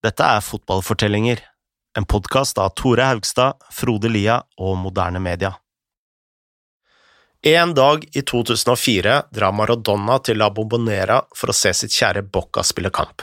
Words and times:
Dette 0.00 0.24
er 0.24 0.40
Fotballfortellinger, 0.40 1.42
en 1.98 2.06
podkast 2.08 2.56
av 2.58 2.70
Tore 2.72 3.04
Haugstad, 3.04 3.58
Frode 3.68 4.08
Lia 4.08 4.38
og 4.56 4.78
Moderne 4.80 5.20
Media. 5.20 5.50
En 7.44 7.74
dag 7.76 8.06
i 8.16 8.22
2004 8.24 9.16
drar 9.28 9.52
Maradona 9.52 10.16
til 10.24 10.38
La 10.40 10.48
Bombonera 10.56 11.18
for 11.36 11.52
å 11.52 11.56
se 11.58 11.74
sitt 11.76 11.92
kjære 11.92 12.22
Bocca 12.32 12.64
spille 12.64 12.88
kamp. 12.96 13.20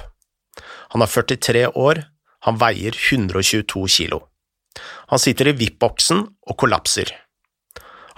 Han 0.94 1.02
er 1.02 1.10
43 1.10 1.64
år, 1.74 2.04
han 2.46 2.60
veier 2.62 2.94
122 2.94 3.82
kilo. 3.96 4.20
Han 5.10 5.22
sitter 5.24 5.50
i 5.50 5.56
VIP-boksen 5.58 6.22
og 6.30 6.60
kollapser. 6.62 7.10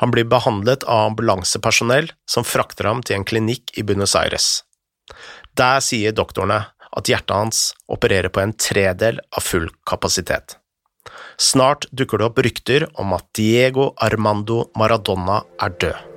Han 0.04 0.12
blir 0.12 0.28
behandlet 0.28 0.84
av 0.84 1.14
ambulansepersonell 1.14 2.12
som 2.28 2.44
frakter 2.44 2.92
ham 2.92 3.06
til 3.08 3.22
en 3.22 3.28
klinikk 3.32 3.72
i 3.80 3.88
Buenos 3.88 4.18
Aires. 4.20 4.66
Der 5.56 5.80
sier 5.80 6.12
doktorene 6.12 6.66
at 6.98 7.10
hjertet 7.12 7.36
hans 7.36 7.62
opererer 7.92 8.32
på 8.34 8.42
en 8.44 8.56
tredel 8.58 9.22
av 9.36 9.46
full 9.46 9.70
kapasitet. 9.90 10.58
Snart 11.40 11.88
dukker 11.96 12.20
det 12.20 12.30
opp 12.30 12.44
rykter 12.44 12.88
om 13.00 13.16
at 13.16 13.28
Diego 13.38 13.94
Armando 14.04 14.66
Maradona 14.78 15.44
er 15.62 15.76
død. 15.80 16.09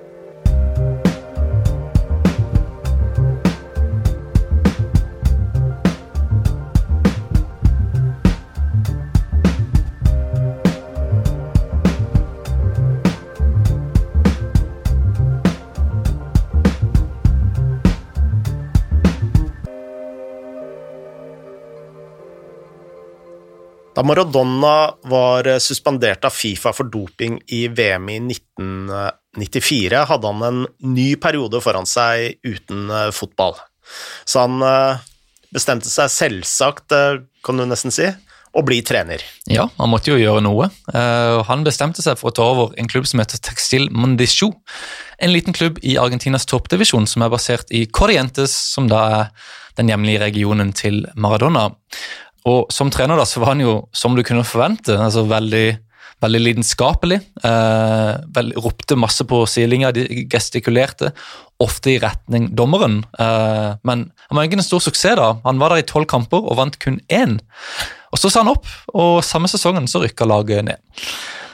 Da 24.03 24.07
Maradona 24.07 24.95
var 25.03 25.47
suspendert 25.63 26.25
av 26.25 26.35
Fifa 26.35 26.73
for 26.75 26.89
doping 26.91 27.37
i 27.55 27.69
VM 27.71 28.09
i 28.11 28.17
1994, 28.35 30.01
hadde 30.11 30.33
han 30.33 30.43
en 30.43 30.65
ny 30.91 31.13
periode 31.23 31.61
foran 31.63 31.87
seg 31.87 32.41
uten 32.43 32.91
eh, 32.91 33.13
fotball. 33.15 33.55
Så 34.27 34.43
han 34.43 34.59
eh, 34.67 35.05
bestemte 35.55 35.87
seg 35.87 36.11
selvsagt, 36.11 36.91
eh, 36.99 37.21
kan 37.47 37.63
du 37.63 37.69
nesten 37.71 37.95
si, 37.95 38.09
å 38.51 38.65
bli 38.67 38.81
trener. 38.83 39.23
Ja, 39.47 39.69
han 39.79 39.93
måtte 39.95 40.11
jo 40.11 40.19
gjøre 40.19 40.43
noe. 40.45 40.67
Han 41.49 41.63
bestemte 41.65 42.03
seg 42.05 42.19
for 42.21 42.29
å 42.29 42.35
ta 42.37 42.49
over 42.51 42.75
en 42.77 42.91
klubb 42.91 43.07
som 43.09 43.23
heter 43.23 43.41
Textil 43.41 43.87
Mondicho. 43.95 44.51
En 45.23 45.33
liten 45.33 45.57
klubb 45.57 45.79
i 45.81 45.95
Argentinas 45.97 46.45
toppdivisjon 46.51 47.07
som 47.09 47.25
er 47.25 47.33
basert 47.33 47.73
i 47.73 47.87
Corrientes, 47.87 48.53
som 48.75 48.91
da 48.93 49.07
er 49.07 49.49
den 49.81 49.89
hjemlige 49.89 50.21
regionen 50.27 50.75
til 50.77 51.07
Maradona. 51.17 51.71
Og 52.49 52.73
som 52.75 52.91
trener 52.91 53.19
da, 53.19 53.27
så 53.29 53.43
var 53.43 53.55
han 53.55 53.63
jo, 53.63 53.77
som 53.95 54.17
du 54.17 54.23
kunne 54.27 54.47
forvente, 54.47 54.97
altså 54.99 55.25
veldig, 55.31 55.67
veldig 56.23 56.41
lidenskapelig. 56.43 57.21
Eh, 57.47 58.11
vel, 58.35 58.53
ropte 58.65 58.99
masse 58.99 59.27
på 59.29 59.45
sidelinja, 59.51 59.93
gestikulerte, 60.33 61.13
ofte 61.63 61.95
i 61.95 62.01
retning 62.03 62.51
dommeren. 62.59 63.03
Eh, 63.19 63.69
men 63.87 64.09
han 64.27 64.39
var 64.39 64.49
ikke 64.49 64.59
en 64.59 64.67
stor 64.67 64.83
suksess 64.83 65.21
da. 65.21 65.29
Han 65.47 65.63
var 65.63 65.75
der 65.75 65.85
i 65.85 65.89
tolv 65.89 66.11
kamper 66.11 66.43
og 66.43 66.59
vant 66.59 66.81
kun 66.83 66.99
én. 67.13 67.39
Og 68.13 68.21
Så 68.21 68.29
sa 68.29 68.43
han 68.43 68.53
opp, 68.53 68.67
og 68.93 69.23
samme 69.25 69.49
sesongen 69.49 69.87
så 69.89 70.03
rykka 70.03 70.27
laget 70.29 70.67
ned. 70.67 70.83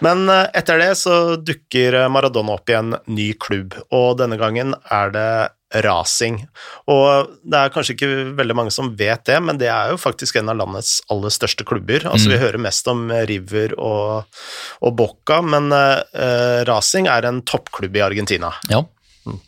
Men 0.05 0.25
eh, 0.33 0.49
etter 0.57 0.81
det 0.81 0.95
så 0.99 1.37
dukker 1.37 2.01
Maradona 2.09 2.57
opp 2.57 2.73
i 2.73 2.79
en 2.79 2.97
ny 3.13 3.33
klubb, 3.37 3.77
og 3.93 4.17
denne 4.23 4.41
gangen 4.41 4.73
er 4.89 5.13
det 5.15 5.31
Racing. 5.75 6.41
Og 6.89 7.35
det 7.45 7.59
er 7.59 7.73
kanskje 7.75 7.95
ikke 7.95 8.11
veldig 8.39 8.57
mange 8.57 8.73
som 8.73 8.95
vet 8.97 9.27
det, 9.29 9.37
men 9.45 9.59
det 9.61 9.69
er 9.73 9.93
jo 9.93 9.99
faktisk 10.01 10.39
en 10.41 10.49
av 10.53 10.57
landets 10.63 10.95
aller 11.13 11.33
største 11.35 11.67
klubber. 11.69 12.07
Altså, 12.09 12.31
mm. 12.31 12.33
Vi 12.33 12.41
hører 12.41 12.63
mest 12.65 12.89
om 12.89 13.11
River 13.29 13.75
og, 13.77 14.39
og 14.81 14.97
Boca, 14.97 15.43
men 15.45 15.69
uh, 15.75 16.65
rasing 16.69 17.11
er 17.13 17.29
en 17.29 17.43
toppklubb 17.45 18.01
i 18.01 18.05
Argentina. 18.07 18.55
Ja. 18.73 18.81
Mm. 19.29 19.43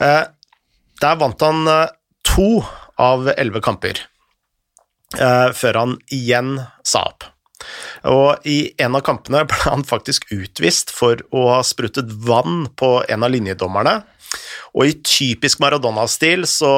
Uh, 0.00 0.24
der 1.04 1.20
vant 1.20 1.44
han 1.44 1.68
uh, 1.68 1.92
to 2.24 2.64
av 2.96 3.28
elleve 3.34 3.60
kamper, 3.64 3.98
før 5.14 5.76
han 5.78 5.94
igjen 6.14 6.56
sa 6.86 7.02
opp. 7.10 7.26
Og 8.10 8.46
i 8.48 8.74
en 8.82 8.96
av 8.96 9.02
kampene 9.06 9.44
ble 9.48 9.58
han 9.64 9.84
faktisk 9.86 10.26
utvist 10.34 10.92
for 10.94 11.20
å 11.34 11.46
ha 11.56 11.60
sprutet 11.66 12.10
vann 12.26 12.68
på 12.78 12.96
en 13.08 13.26
av 13.26 13.32
linjedommerne. 13.34 13.96
Og 14.74 14.88
i 14.88 14.96
typisk 15.06 15.62
Maradona-stil 15.62 16.46
så, 16.50 16.72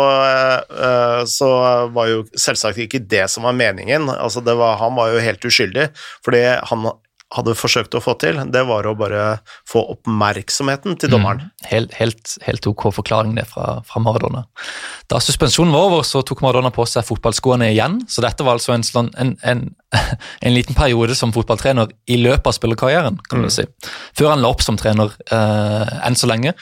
uh, 0.69 1.23
så, 1.31 1.51
var 1.97 2.11
jo 2.11 2.23
selvsagt 2.37 2.83
ikke 2.85 3.03
det 3.05 3.25
som 3.33 3.47
var 3.49 3.57
meningen. 3.57 4.11
Altså 4.13 4.45
var, 4.47 4.79
han 4.83 4.97
var 4.99 5.15
jo 5.15 5.25
helt 5.25 5.45
uskyldig, 5.49 5.91
for 6.25 6.37
det 6.37 6.47
han 6.71 6.89
hadde 7.35 7.57
forsøkt 7.59 7.95
å 7.99 8.01
få 8.03 8.15
til, 8.23 8.39
det 8.55 8.63
var 8.69 8.87
å 8.87 8.95
bare 8.99 9.23
få 9.67 9.83
oppmerksomheten 9.97 10.95
til 11.01 11.11
dommeren. 11.11 11.49
Mm, 11.49 11.67
helt, 11.73 11.97
helt, 11.99 12.35
helt, 12.47 12.69
ok 12.71 12.87
forklaring 12.95 13.35
det 13.39 13.49
fra, 13.51 13.81
fra, 13.87 14.03
Maradona. 14.03 14.45
Da 15.11 15.19
suspensjonen 15.23 15.75
var 15.75 15.89
over, 15.89 16.07
så 16.07 16.23
tok 16.27 16.45
Maradona 16.45 16.71
på 16.75 16.87
seg 16.89 17.07
fotballskoene 17.09 17.73
igjen. 17.73 17.99
Så 18.11 18.23
dette 18.25 18.47
var 18.47 18.61
altså 18.61 18.77
en, 18.77 18.87
en, 19.19 19.35
en, 19.43 19.65
en 20.47 20.55
liten 20.55 20.79
periode 20.79 21.19
som 21.19 21.35
fotballtrener 21.35 21.91
i 22.07 22.21
løpet 22.23 22.53
av 22.53 22.57
spillerkarrieren, 22.61 23.19
kan 23.27 23.43
du 23.43 23.51
mm. 23.51 23.57
si. 23.59 23.67
Før 24.17 24.37
han 24.37 24.45
la 24.45 24.53
opp 24.55 24.63
som 24.65 24.79
trener 24.79 25.11
uh, 25.33 25.97
enn 26.07 26.19
så 26.19 26.31
lenge. 26.31 26.55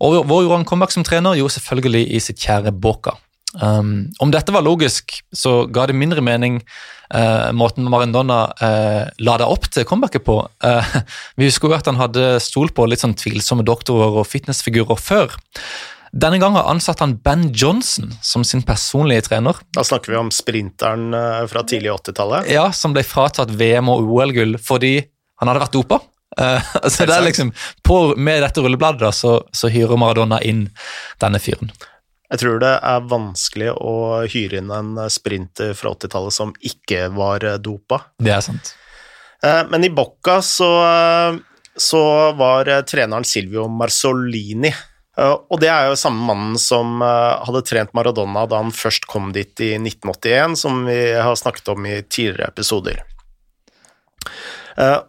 Og 0.00 0.22
hvor 0.24 0.44
gjorde 0.44 0.62
han 0.62 0.68
comeback 0.68 0.94
som 0.94 1.04
trener? 1.04 1.36
Jo, 1.38 1.50
selvfølgelig 1.52 2.06
i 2.16 2.22
sitt 2.24 2.40
kjære 2.40 2.72
Boca. 2.72 3.18
Um, 3.50 4.12
om 4.22 4.30
dette 4.30 4.52
var 4.54 4.62
logisk, 4.62 5.16
så 5.34 5.64
ga 5.66 5.88
det 5.90 5.96
mindre 5.98 6.22
mening 6.22 6.60
uh, 7.10 7.50
måten 7.56 7.88
Marendona 7.90 8.44
uh, 8.62 9.08
la 9.18 9.38
det 9.40 9.48
opp 9.50 9.66
til 9.74 9.86
comebacket 9.88 10.24
på. 10.26 10.38
Uh, 10.62 10.92
vi 11.38 11.48
husker 11.50 11.70
jo 11.70 11.78
at 11.78 11.90
han 11.90 11.98
hadde 11.98 12.36
stolt 12.42 12.76
på 12.76 12.86
litt 12.86 13.02
sånn 13.02 13.16
tvilsomme 13.18 13.66
doktorer 13.66 14.20
og 14.22 14.28
fitnessfigurer 14.30 15.00
før. 15.02 15.34
Denne 16.10 16.40
gangen 16.42 16.62
ansatte 16.62 17.04
han 17.04 17.18
Ben 17.22 17.50
Johnson 17.54 18.10
som 18.22 18.42
sin 18.46 18.64
personlige 18.66 19.28
trener. 19.28 19.58
Da 19.76 19.84
snakker 19.86 20.10
vi 20.10 20.18
om 20.18 20.32
sprinteren 20.34 21.12
fra 21.50 21.62
tidlig 21.62 21.92
80-tallet? 21.92 22.48
Ja, 22.50 22.64
som 22.74 22.96
ble 22.96 23.04
fratatt 23.06 23.52
VM 23.54 23.92
og 23.92 24.10
OL-gull 24.10 24.56
fordi 24.58 24.96
han 25.38 25.50
hadde 25.50 25.62
vært 25.62 25.76
dopa. 25.78 26.00
Uh, 26.38 26.62
så 26.88 27.06
det 27.06 27.14
er 27.14 27.24
liksom, 27.26 27.52
på, 27.82 28.14
Med 28.16 28.42
dette 28.44 28.62
rullebladet 28.62 29.02
da, 29.02 29.12
så, 29.12 29.40
så, 29.52 29.70
hyrer 29.72 29.98
Maradona 30.00 30.40
inn 30.42 30.68
denne 31.22 31.40
fyren. 31.42 31.72
Jeg 32.30 32.42
tror 32.44 32.60
det 32.62 32.76
er 32.86 33.08
vanskelig 33.10 33.72
å 33.74 33.94
hyre 34.30 34.60
inn 34.60 34.70
en 34.70 34.92
sprinter 35.10 35.72
fra 35.74 35.96
80-tallet 35.96 36.34
som 36.36 36.52
ikke 36.62 37.08
var 37.10 37.42
eh, 37.42 37.56
dopa. 37.58 38.04
Det 38.22 38.30
er 38.30 38.44
sant. 38.46 38.70
Uh, 39.42 39.64
men 39.72 39.88
i 39.88 39.90
Bocca 39.90 40.38
så, 40.44 40.70
så 41.74 42.04
var 42.38 42.70
treneren 42.86 43.26
Silvio 43.26 43.66
Marzolini. 43.66 44.70
Og 45.20 45.58
det 45.60 45.68
er 45.68 45.90
jo 45.90 45.98
samme 45.98 46.22
mannen 46.24 46.54
som 46.56 47.02
hadde 47.02 47.60
trent 47.66 47.90
Maradona 47.98 48.46
da 48.48 48.60
han 48.62 48.70
først 48.72 49.04
kom 49.10 49.34
dit 49.34 49.52
i 49.60 49.74
1981, 49.74 50.54
som 50.56 50.86
vi 50.86 51.00
har 51.12 51.36
snakket 51.36 51.68
om 51.74 51.88
i 51.90 51.98
tidligere 52.06 52.48
episoder. 52.54 53.02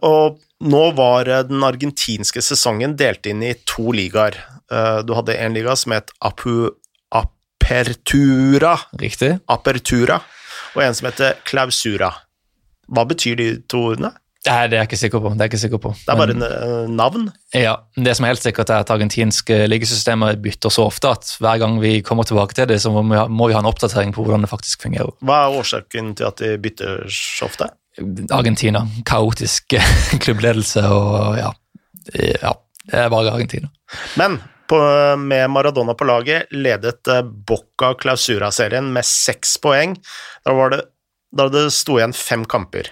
Og 0.02 0.40
nå 0.62 0.82
var 0.98 1.28
eh, 1.28 1.44
den 1.48 1.64
argentinske 1.66 2.42
sesongen 2.44 2.96
delt 2.98 3.26
inn 3.26 3.42
i 3.44 3.54
to 3.68 3.92
ligaer. 3.96 4.38
Eh, 4.72 5.00
du 5.06 5.14
hadde 5.18 5.38
en 5.38 5.56
liga 5.56 5.76
som 5.78 5.96
het 5.96 6.12
Apu 6.22 6.70
Apertura. 7.12 8.76
Riktig. 9.00 9.36
Apertura. 9.50 10.20
Og 10.76 10.82
en 10.84 10.96
som 10.96 11.10
heter 11.10 11.38
Clausura. 11.48 12.12
Hva 12.92 13.06
betyr 13.08 13.38
de 13.38 13.48
to 13.70 13.88
ordene? 13.92 14.12
Nei, 14.42 14.66
Det 14.66 14.74
er 14.74 14.80
jeg 14.80 14.88
ikke 14.90 14.98
sikker 14.98 15.20
på. 15.22 15.30
Det 15.36 15.44
er, 15.44 15.50
ikke 15.52 15.60
sikker 15.62 15.80
på. 15.82 15.90
Det 15.94 16.10
er 16.10 16.18
bare 16.18 16.34
Men, 16.34 16.42
eh, 16.42 16.88
navn? 16.90 17.28
Ja. 17.54 17.76
Det 17.94 18.16
som 18.16 18.24
er 18.24 18.34
helt 18.34 18.42
sikkert, 18.42 18.70
er 18.70 18.82
at 18.82 18.90
argentinske 18.90 19.68
ligasystemer 19.70 20.40
bytter 20.42 20.70
så 20.70 20.88
ofte 20.90 21.12
at 21.14 21.36
hver 21.38 21.60
gang 21.62 21.78
vi 21.80 22.00
kommer 22.02 22.26
tilbake 22.26 22.54
til 22.54 22.66
det, 22.66 22.80
så 22.82 22.90
må 22.90 23.04
vi, 23.06 23.16
ha, 23.16 23.28
må 23.28 23.46
vi 23.46 23.54
ha 23.54 23.60
en 23.62 23.70
oppdatering 23.70 24.12
på 24.12 24.24
hvordan 24.24 24.42
det 24.42 24.50
faktisk 24.50 24.82
fungerer. 24.82 25.14
Hva 25.22 25.44
er 25.44 25.60
årsaken 25.60 26.16
til 26.18 26.26
at 26.26 26.42
de 26.42 26.56
bytter 26.58 27.06
så 27.06 27.46
ofte? 27.46 27.70
Argentina. 28.30 28.86
Kaotisk 29.04 29.74
klubbledelse 30.24 30.84
og 30.88 31.38
ja. 31.38 31.52
ja. 32.42 32.54
Det 32.82 33.04
bare 33.12 33.30
Argentina. 33.30 33.68
Men 34.18 34.40
på, 34.72 34.78
med 35.16 35.50
Maradona 35.50 35.94
på 35.94 36.06
laget 36.08 36.50
ledet 36.50 37.08
eh, 37.08 37.22
Bocca 37.22 37.94
Clausura-serien 38.00 38.92
med 38.92 39.04
seks 39.04 39.58
poeng. 39.62 39.94
Da, 40.44 40.54
var 40.56 40.72
det, 40.72 40.80
da 41.36 41.48
det 41.52 41.66
sto 41.76 41.98
igjen 41.98 42.14
fem 42.16 42.46
kamper. 42.48 42.88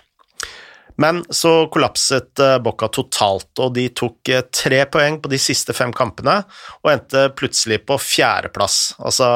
Men 1.01 1.23
så 1.33 1.65
kollapset 1.73 2.39
eh, 2.45 2.59
Bocca 2.61 2.91
totalt, 2.93 3.51
og 3.59 3.73
de 3.79 3.87
tok 3.97 4.29
eh, 4.29 4.45
tre 4.53 4.83
poeng 4.93 5.17
på 5.25 5.33
de 5.33 5.41
siste 5.41 5.73
fem 5.77 5.95
kampene 5.97 6.43
og 6.83 6.93
endte 6.93 7.31
plutselig 7.39 7.81
på 7.89 7.97
fjerdeplass. 7.97 8.83
Altså 9.01 9.31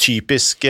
typisk 0.00 0.64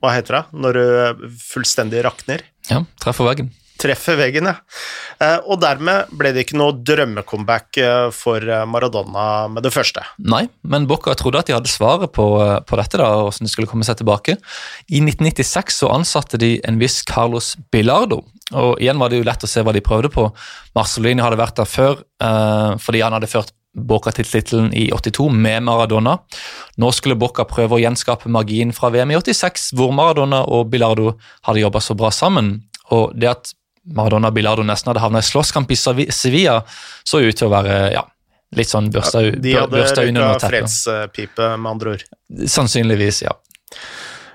hva 0.00 0.14
heter 0.16 0.38
det 0.38 0.60
når 0.64 0.78
du 0.78 1.26
fullstendig 1.50 2.04
rakner? 2.06 2.44
Ja, 2.70 2.84
treffer 3.02 3.28
veggen. 3.28 3.50
treffer 3.80 4.18
veggen, 4.20 4.44
ja. 4.44 4.58
Eh, 5.20 5.38
og 5.48 5.60
dermed 5.62 6.10
ble 6.16 6.34
det 6.36 6.44
ikke 6.44 6.58
noe 6.60 6.74
drømmecomeback 6.84 7.78
eh, 7.80 8.08
for 8.12 8.44
eh, 8.44 8.66
Maradona 8.68 9.48
med 9.52 9.64
det 9.64 9.72
første. 9.72 10.04
Nei, 10.20 10.42
men 10.68 10.88
Bocca 10.88 11.14
trodde 11.16 11.40
at 11.40 11.48
de 11.48 11.56
hadde 11.56 11.72
svaret 11.72 12.12
på, 12.12 12.26
på 12.68 12.80
dette, 12.80 13.00
da, 13.00 13.08
og 13.08 13.30
hvordan 13.30 13.48
de 13.48 13.52
skulle 13.52 13.70
komme 13.70 13.88
seg 13.88 14.00
tilbake. 14.00 14.36
I 14.88 15.00
1996 15.00 15.80
så 15.80 15.92
ansatte 15.94 16.40
de 16.40 16.58
en 16.68 16.80
viss 16.80 17.00
Carlos 17.08 17.54
Bilardo. 17.72 18.20
Og 18.50 18.80
igjen 18.82 19.00
var 19.00 19.12
det 19.12 19.20
jo 19.20 19.28
lett 19.28 19.46
å 19.46 19.48
se 19.48 19.62
hva 19.64 19.72
de 19.72 19.84
prøvde 19.84 20.10
på. 20.12 20.26
Marcelini 20.76 21.22
hadde 21.22 21.40
vært 21.40 21.60
der 21.60 21.68
før 21.70 22.00
fordi 22.82 23.00
han 23.00 23.14
hadde 23.14 23.28
ført 23.30 23.54
Boca 23.70 24.10
til 24.14 24.26
tittelen 24.26 24.72
i 24.74 24.88
82 24.90 25.28
med 25.30 25.62
Maradona. 25.68 26.16
Nå 26.80 26.90
skulle 26.96 27.18
Boca 27.18 27.46
prøve 27.48 27.76
å 27.76 27.82
gjenskape 27.82 28.30
magien 28.32 28.74
fra 28.74 28.90
VM 28.90 29.14
i 29.14 29.18
86, 29.20 29.70
hvor 29.78 29.94
Maradona 29.94 30.42
og 30.50 30.70
Bilardo 30.72 31.14
hadde 31.46 31.62
jobba 31.62 31.82
så 31.84 31.94
bra 31.98 32.10
sammen. 32.14 32.56
Og 32.90 33.14
det 33.14 33.30
at 33.30 33.52
Maradona 33.94 34.32
og 34.32 34.36
Bilardo 34.36 34.66
nesten 34.66 34.90
hadde 34.90 35.04
havna 35.04 35.22
i 35.22 35.28
slåsskamp 35.28 35.70
i 35.70 35.78
Sevilla, 35.78 36.60
så 37.06 37.22
ut 37.22 37.38
til 37.38 37.48
å 37.48 37.54
være 37.54 37.78
ja, 37.94 38.04
litt 38.58 38.70
sånn 38.70 38.90
børsta, 38.92 39.24
ja, 39.24 39.38
De 39.38 39.56
hadde 39.56 39.86
røyka 39.86 40.50
fredspipe, 40.50 41.50
med 41.56 41.70
andre 41.76 41.96
ord. 41.96 42.06
Sannsynligvis, 42.50 43.24
ja. 43.28 43.36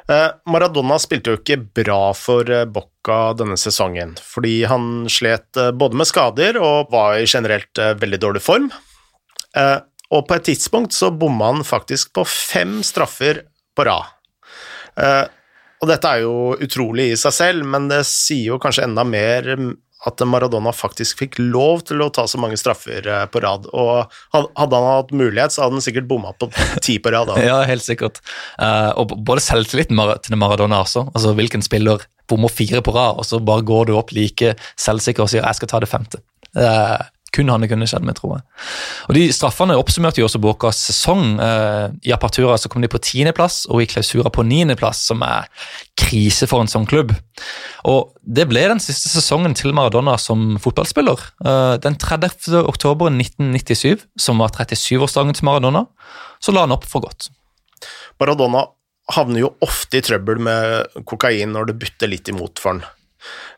Eh, 0.06 0.28
Maradona 0.54 1.00
spilte 1.02 1.34
jo 1.34 1.40
ikke 1.40 1.58
bra 1.82 2.00
for 2.14 2.50
eh, 2.54 2.68
Bocca 2.70 3.34
denne 3.38 3.58
sesongen, 3.58 4.14
fordi 4.22 4.60
han 4.70 5.08
slet 5.10 5.58
eh, 5.58 5.72
både 5.74 5.98
med 5.98 6.10
skader 6.10 6.60
og 6.62 6.92
var 6.94 7.18
i 7.18 7.26
generelt 7.26 7.82
veldig 8.02 8.22
dårlig 8.22 8.44
form. 8.46 8.70
Og 9.56 10.28
på 10.28 10.36
et 10.36 10.46
tidspunkt 10.52 10.94
så 10.94 11.10
bomma 11.12 11.50
han 11.54 11.64
faktisk 11.66 12.14
på 12.16 12.26
fem 12.30 12.78
straffer 12.86 13.42
på 13.76 13.86
rad. 13.88 14.12
Og 15.82 15.90
dette 15.90 16.12
er 16.12 16.24
jo 16.24 16.56
utrolig 16.62 17.12
i 17.12 17.18
seg 17.20 17.34
selv, 17.36 17.66
men 17.68 17.90
det 17.92 18.04
sier 18.10 18.54
jo 18.54 18.62
kanskje 18.62 18.86
enda 18.88 19.04
mer 19.08 19.50
at 20.06 20.22
Maradona 20.28 20.74
faktisk 20.76 21.22
fikk 21.24 21.38
lov 21.40 21.86
til 21.90 22.04
å 22.04 22.12
ta 22.14 22.26
så 22.30 22.40
mange 22.42 22.58
straffer 22.60 23.06
eh, 23.10 23.24
på 23.32 23.42
rad. 23.42 23.66
Og 23.74 24.12
hadde 24.36 24.78
han 24.78 24.90
hatt 24.90 25.14
mulighet, 25.16 25.56
så 25.56 25.66
hadde 25.66 25.80
han 25.80 25.86
sikkert 25.86 26.10
bomma 26.10 26.34
på 26.38 26.50
ti 26.86 27.00
på 27.02 27.14
rad. 27.14 27.32
ja, 27.42 27.62
helt 27.68 27.86
sikkert. 27.86 28.22
Og 29.00 29.16
både 29.16 29.44
selvtilliten 29.46 30.00
til 30.26 30.38
Maradona 30.42 30.84
også. 30.86 31.08
Altså 31.14 31.34
hvilken 31.38 31.66
spiller 31.66 32.06
bommer 32.30 32.54
fire 32.54 32.84
på 32.86 32.94
rad, 32.96 33.20
og 33.22 33.28
så 33.28 33.42
bare 33.42 33.66
går 33.66 33.90
du 33.90 33.96
opp 33.98 34.14
like 34.16 34.56
selvsikker 34.82 35.26
og 35.26 35.32
sier 35.32 35.46
'jeg 35.46 35.62
skal 35.62 35.70
ta 35.70 35.82
det 35.82 35.90
femte'. 35.90 36.22
Uh, 36.56 37.02
kun 37.36 37.52
han 37.52 37.64
det 37.64 37.70
kunne 37.72 37.88
skjedd 37.90 38.06
med, 38.08 38.18
tror 38.18 38.38
jeg. 38.38 38.46
Og 39.10 39.18
De 39.18 39.26
straffene 39.36 39.78
oppsummerte 39.80 40.22
jo 40.22 40.28
også 40.30 40.42
Båkas 40.44 40.80
sesong. 40.88 41.36
Eh, 41.44 41.96
I 42.10 42.14
Apertura 42.16 42.58
så 42.62 42.72
kom 42.72 42.86
de 42.86 42.92
på 42.92 43.02
tiendeplass, 43.04 43.66
og 43.70 43.84
i 43.84 43.90
Klausura 43.92 44.32
på 44.34 44.46
niendeplass, 44.48 45.04
som 45.12 45.24
er 45.26 45.50
krise 46.00 46.48
for 46.52 46.64
en 46.64 46.72
sånn 46.72 46.88
klubb. 46.90 47.14
Og 47.92 48.16
Det 48.26 48.48
ble 48.50 48.64
den 48.72 48.82
siste 48.82 49.12
sesongen 49.12 49.54
til 49.58 49.76
Maradona 49.78 50.16
som 50.22 50.56
fotballspiller. 50.62 51.20
Eh, 51.46 51.76
den 51.84 52.00
30. 52.02 52.64
oktober 52.66 53.12
1997, 53.14 54.08
som 54.18 54.42
var 54.42 54.56
37-årsdagen 54.56 55.36
til 55.38 55.46
Maradona, 55.46 55.86
så 56.42 56.56
la 56.56 56.66
han 56.66 56.74
opp 56.74 56.88
for 56.90 57.06
godt. 57.06 57.30
Maradona 58.20 58.66
havner 59.14 59.44
jo 59.44 59.54
ofte 59.62 60.00
i 60.00 60.06
trøbbel 60.06 60.40
med 60.42 61.02
kokain 61.06 61.52
når 61.54 61.70
det 61.70 61.80
butter 61.84 62.10
litt 62.10 62.30
imot 62.32 62.62
for 62.62 62.74
han. 62.74 62.86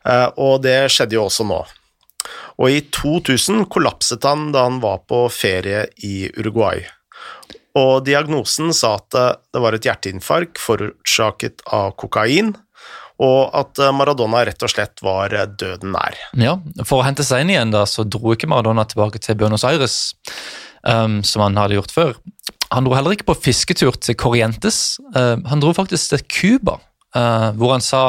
Eh, 0.07 0.27
og 0.43 0.63
det 0.65 0.79
skjedde 0.93 1.17
jo 1.17 1.27
også 1.27 1.47
nå. 1.47 1.61
Og 2.57 2.73
i 2.73 2.83
2000 2.93 3.67
kollapset 3.73 4.25
han 4.27 4.51
da 4.55 4.65
han 4.67 4.79
var 4.83 5.03
på 5.09 5.25
ferie 5.33 5.85
i 6.05 6.29
Uruguay. 6.37 6.83
Og 7.77 8.05
diagnosen 8.07 8.73
sa 8.73 8.95
at 8.97 9.13
det 9.53 9.61
var 9.61 9.75
et 9.77 9.85
hjerteinfarkt 9.85 10.57
forårsaket 10.57 11.61
av 11.77 11.91
kokain, 12.01 12.55
og 13.17 13.53
at 13.57 13.79
Maradona 13.97 14.43
rett 14.45 14.61
og 14.65 14.69
slett 14.69 15.01
var 15.05 15.33
døden 15.57 15.93
nær. 15.95 16.17
Ja, 16.37 16.57
For 16.85 17.01
å 17.01 17.05
hente 17.07 17.25
seg 17.25 17.43
inn 17.43 17.53
igjen 17.53 17.73
da, 17.73 17.83
så 17.89 18.05
dro 18.05 18.33
ikke 18.33 18.49
Maradona 18.49 18.85
tilbake 18.89 19.21
til 19.21 19.37
Buenos 19.39 19.65
Aires, 19.65 19.97
um, 20.85 21.21
som 21.25 21.45
han 21.47 21.57
hadde 21.57 21.79
gjort 21.79 21.93
før. 21.93 22.13
Han 22.73 22.85
dro 22.85 22.97
heller 22.97 23.15
ikke 23.15 23.29
på 23.31 23.37
fisketur 23.47 23.97
til 24.01 24.17
Corrientes, 24.19 24.99
uh, 25.15 25.37
han 25.49 25.63
dro 25.63 25.73
faktisk 25.77 26.13
til 26.13 26.25
Cuba, 26.29 26.77
uh, 27.17 27.49
hvor 27.57 27.73
han 27.73 27.85
sa 27.85 28.03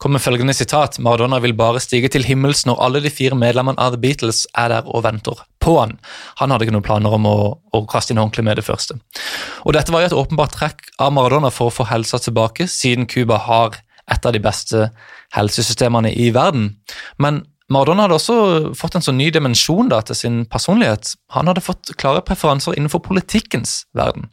kommer 0.00 0.22
følgende 0.22 0.54
sitat 0.56 0.96
Maradona 1.02 1.38
vil 1.44 1.52
bare 1.56 1.80
stige 1.82 2.08
til 2.12 2.24
himmels 2.24 2.64
når 2.68 2.80
alle 2.80 3.02
de 3.04 3.12
fire 3.12 3.36
medlemmene 3.36 3.80
av 3.80 3.94
The 3.94 4.00
Beatles 4.00 4.46
er 4.58 4.72
der 4.72 4.88
og 4.88 5.04
venter 5.04 5.42
på 5.60 5.76
han. 5.76 5.98
Han 6.40 6.52
hadde 6.52 6.66
ikke 6.66 6.76
noen 6.78 6.86
planer 6.86 7.16
om 7.16 7.28
å, 7.28 7.36
å 7.76 7.82
kaste 7.90 8.14
inn 8.14 8.22
håndkle 8.22 8.44
med 8.46 8.56
det 8.56 8.64
første. 8.64 8.96
Og 9.68 9.76
Dette 9.76 9.92
var 9.92 10.04
jo 10.04 10.10
et 10.10 10.18
åpenbart 10.22 10.56
trekk 10.56 10.88
av 10.98 11.12
Maradona 11.16 11.52
for 11.52 11.68
å 11.68 11.74
få 11.74 11.86
helsa 11.90 12.20
tilbake, 12.22 12.64
siden 12.70 13.08
Cuba 13.10 13.38
har 13.44 13.76
et 14.10 14.26
av 14.26 14.34
de 14.34 14.42
beste 14.42 14.88
helsesystemene 15.36 16.10
i 16.16 16.30
verden. 16.34 16.72
Men 17.20 17.44
Maradona 17.70 18.08
hadde 18.08 18.16
også 18.16 18.36
fått 18.74 18.96
en 18.98 19.04
sånn 19.04 19.20
ny 19.20 19.28
dimensjon 19.30 19.92
da, 19.92 20.00
til 20.02 20.18
sin 20.18 20.42
personlighet. 20.50 21.12
Han 21.36 21.50
hadde 21.50 21.62
fått 21.62 21.92
klare 22.00 22.24
preferanser 22.26 22.74
innenfor 22.74 23.04
politikkens 23.04 23.84
verden. 23.94 24.26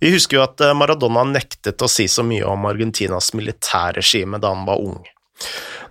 Vi 0.00 0.12
husker 0.14 0.38
jo 0.38 0.46
at 0.46 0.62
eh, 0.62 0.74
Maradona 0.76 1.24
nektet 1.26 1.82
å 1.82 1.90
si 1.90 2.08
så 2.10 2.24
mye 2.26 2.46
om 2.46 2.66
Argentinas 2.70 3.32
militærregime 3.34 4.40
da 4.42 4.54
han 4.54 4.66
var 4.68 4.82
ung. 4.82 5.00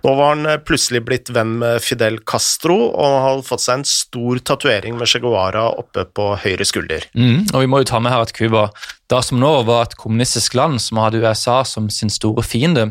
Nå 0.04 0.14
var 0.14 0.34
han 0.34 0.46
eh, 0.46 0.60
plutselig 0.62 1.02
blitt 1.06 1.30
venn 1.34 1.56
med 1.60 1.82
Fidel 1.82 2.20
Castro 2.28 2.76
og 2.88 3.16
hadde 3.24 3.46
fått 3.48 3.64
seg 3.64 3.80
en 3.80 3.88
stor 3.88 4.40
tatovering 4.50 4.98
med 4.98 5.10
Che 5.10 5.20
Guevara 5.22 5.66
oppe 5.80 6.06
på 6.14 6.30
høyre 6.44 6.66
skulder. 6.68 7.08
Mm, 7.18 7.50
og 7.52 7.64
vi 7.64 7.70
må 7.70 7.82
jo 7.82 7.90
ta 7.90 8.00
med 8.02 8.14
her 8.14 8.24
at 8.26 8.34
Cuba 8.36 8.68
da 9.08 9.20
som 9.24 9.40
nå 9.40 9.50
var 9.64 9.86
et 9.86 9.96
kommunistisk 9.98 10.56
land 10.58 10.82
som 10.84 11.00
hadde 11.00 11.22
USA 11.24 11.62
som 11.66 11.88
sin 11.92 12.12
store 12.12 12.44
fiende. 12.44 12.90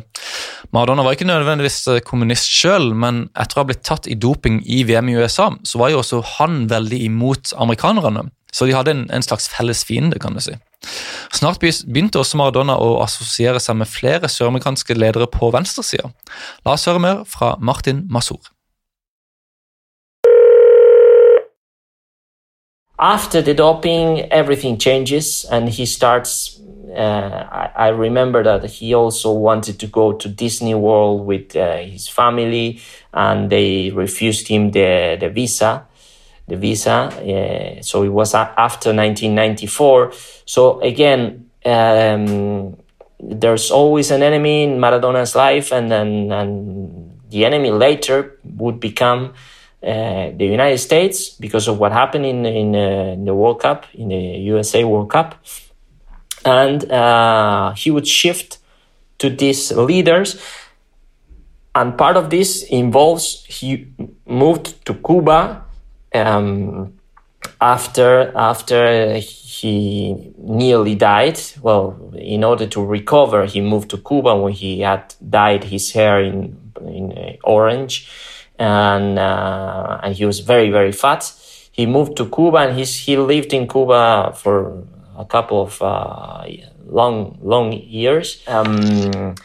Maradona 0.73 1.05
var 1.05 1.17
ikke 1.17 1.29
nødvendigvis 1.29 1.79
eh, 1.93 2.03
kommunist 2.05 2.51
sjøl, 2.51 2.91
men 2.93 3.27
etter 3.37 3.57
å 3.57 3.63
ha 3.63 3.71
blitt 3.71 3.85
tatt 3.87 4.09
i 4.09 4.17
doping 4.17 4.61
i 4.65 4.83
VM 4.87 5.13
i 5.13 5.19
USA, 5.21 5.51
så 5.63 5.81
var 5.81 5.93
jo 5.93 6.01
også 6.03 6.23
han 6.37 6.65
veldig 6.71 7.03
imot 7.07 7.55
amerikanerne. 7.57 8.27
Så 8.51 8.65
de 8.65 8.73
hadde 8.73 8.93
en, 8.95 9.05
en 9.13 9.23
slags 9.23 9.49
felles 9.51 9.83
fiende, 9.85 10.19
kan 10.21 10.35
du 10.35 10.41
si. 10.43 10.55
Snart 11.33 11.59
begynte 11.59 12.19
også 12.19 12.37
Maradona 12.39 12.77
å 12.79 12.97
assosiere 13.03 13.59
seg 13.61 13.77
med 13.79 13.89
flere 13.91 14.29
søramerikanske 14.31 14.95
ledere 14.97 15.27
på 15.31 15.51
venstresida. 15.53 16.11
La 16.65 16.77
oss 16.77 16.87
høre 16.87 17.01
mer 17.03 17.25
fra 17.29 17.55
Martin 17.59 18.05
Masur. 18.09 18.41
After 22.99 23.41
the 23.43 23.53
doping, 23.53 24.21
everything 24.31 24.79
changes, 24.79 25.45
and 25.51 25.69
he 25.69 25.85
starts. 25.85 26.59
Uh, 26.89 27.45
I, 27.51 27.69
I, 27.75 27.87
remember 27.89 28.41
that 28.43 28.65
he 28.65 28.95
also 28.95 29.31
wanted 29.31 29.79
to 29.81 29.87
go 29.87 30.13
to 30.13 30.27
Disney 30.27 30.73
World 30.73 31.27
with 31.27 31.55
uh, 31.55 31.77
his 31.77 32.07
family, 32.07 32.81
and 33.13 33.51
they 33.51 33.91
refused 33.91 34.47
him 34.47 34.71
the, 34.71 35.17
the 35.19 35.29
visa. 35.29 35.86
The 36.47 36.55
visa. 36.55 36.93
Uh, 36.93 37.81
so 37.81 38.03
it 38.03 38.09
was 38.09 38.33
after 38.33 38.93
1994. 38.93 40.13
So 40.45 40.79
again, 40.81 41.49
um, 41.65 42.77
there's 43.19 43.71
always 43.71 44.11
an 44.11 44.23
enemy 44.23 44.63
in 44.63 44.79
Maradona's 44.79 45.35
life, 45.35 45.71
and 45.71 45.91
then 45.91 46.31
and 46.31 47.19
the 47.29 47.45
enemy 47.45 47.71
later 47.71 48.39
would 48.43 48.79
become 48.79 49.33
uh, 49.83 50.31
the 50.35 50.45
United 50.45 50.77
States 50.77 51.29
because 51.31 51.67
of 51.67 51.79
what 51.79 51.91
happened 51.91 52.25
in 52.25 52.45
in, 52.45 52.75
uh, 52.75 53.13
in, 53.13 53.25
the 53.25 53.33
World 53.33 53.59
Cup, 53.59 53.85
in 53.93 54.09
the 54.09 54.21
USA 54.51 54.83
World 54.83 55.09
Cup, 55.09 55.35
and 56.45 56.89
uh, 56.91 57.73
he 57.73 57.91
would 57.91 58.07
shift 58.07 58.59
to 59.17 59.29
these 59.29 59.71
leaders. 59.71 60.41
And 61.75 61.95
part 61.97 62.17
of 62.17 62.29
this 62.29 62.63
involves 62.63 63.45
he 63.45 63.87
moved 64.25 64.83
to 64.85 64.95
Cuba 64.95 65.66
um, 66.17 66.93
after 67.61 68.31
after 68.35 69.17
he 69.17 70.33
nearly 70.37 70.95
died. 70.95 71.39
Well, 71.61 72.11
in 72.15 72.43
order 72.43 72.67
to 72.67 72.85
recover, 72.85 73.45
he 73.45 73.61
moved 73.61 73.89
to 73.91 73.97
Cuba 73.97 74.35
when 74.35 74.53
he 74.53 74.81
had 74.81 75.15
dyed 75.29 75.63
his 75.65 75.91
hair 75.91 76.21
in 76.21 76.57
in 76.81 77.11
uh, 77.11 77.35
orange, 77.43 78.09
and 78.59 79.17
uh, 79.17 79.99
and 80.03 80.15
he 80.15 80.25
was 80.25 80.39
very 80.39 80.69
very 80.69 80.91
fat. 80.91 81.33
He 81.71 81.85
moved 81.85 82.17
to 82.17 82.25
Cuba 82.25 82.57
and 82.57 82.75
he's, 82.75 82.95
he 82.95 83.17
lived 83.17 83.53
in 83.53 83.67
Cuba 83.67 84.33
for 84.35 84.83
a 85.15 85.25
couple 85.25 85.61
of 85.61 85.79
uh, 85.79 86.43
long 86.89 87.37
long 87.41 87.71
years. 87.71 88.43
Um, 88.47 89.35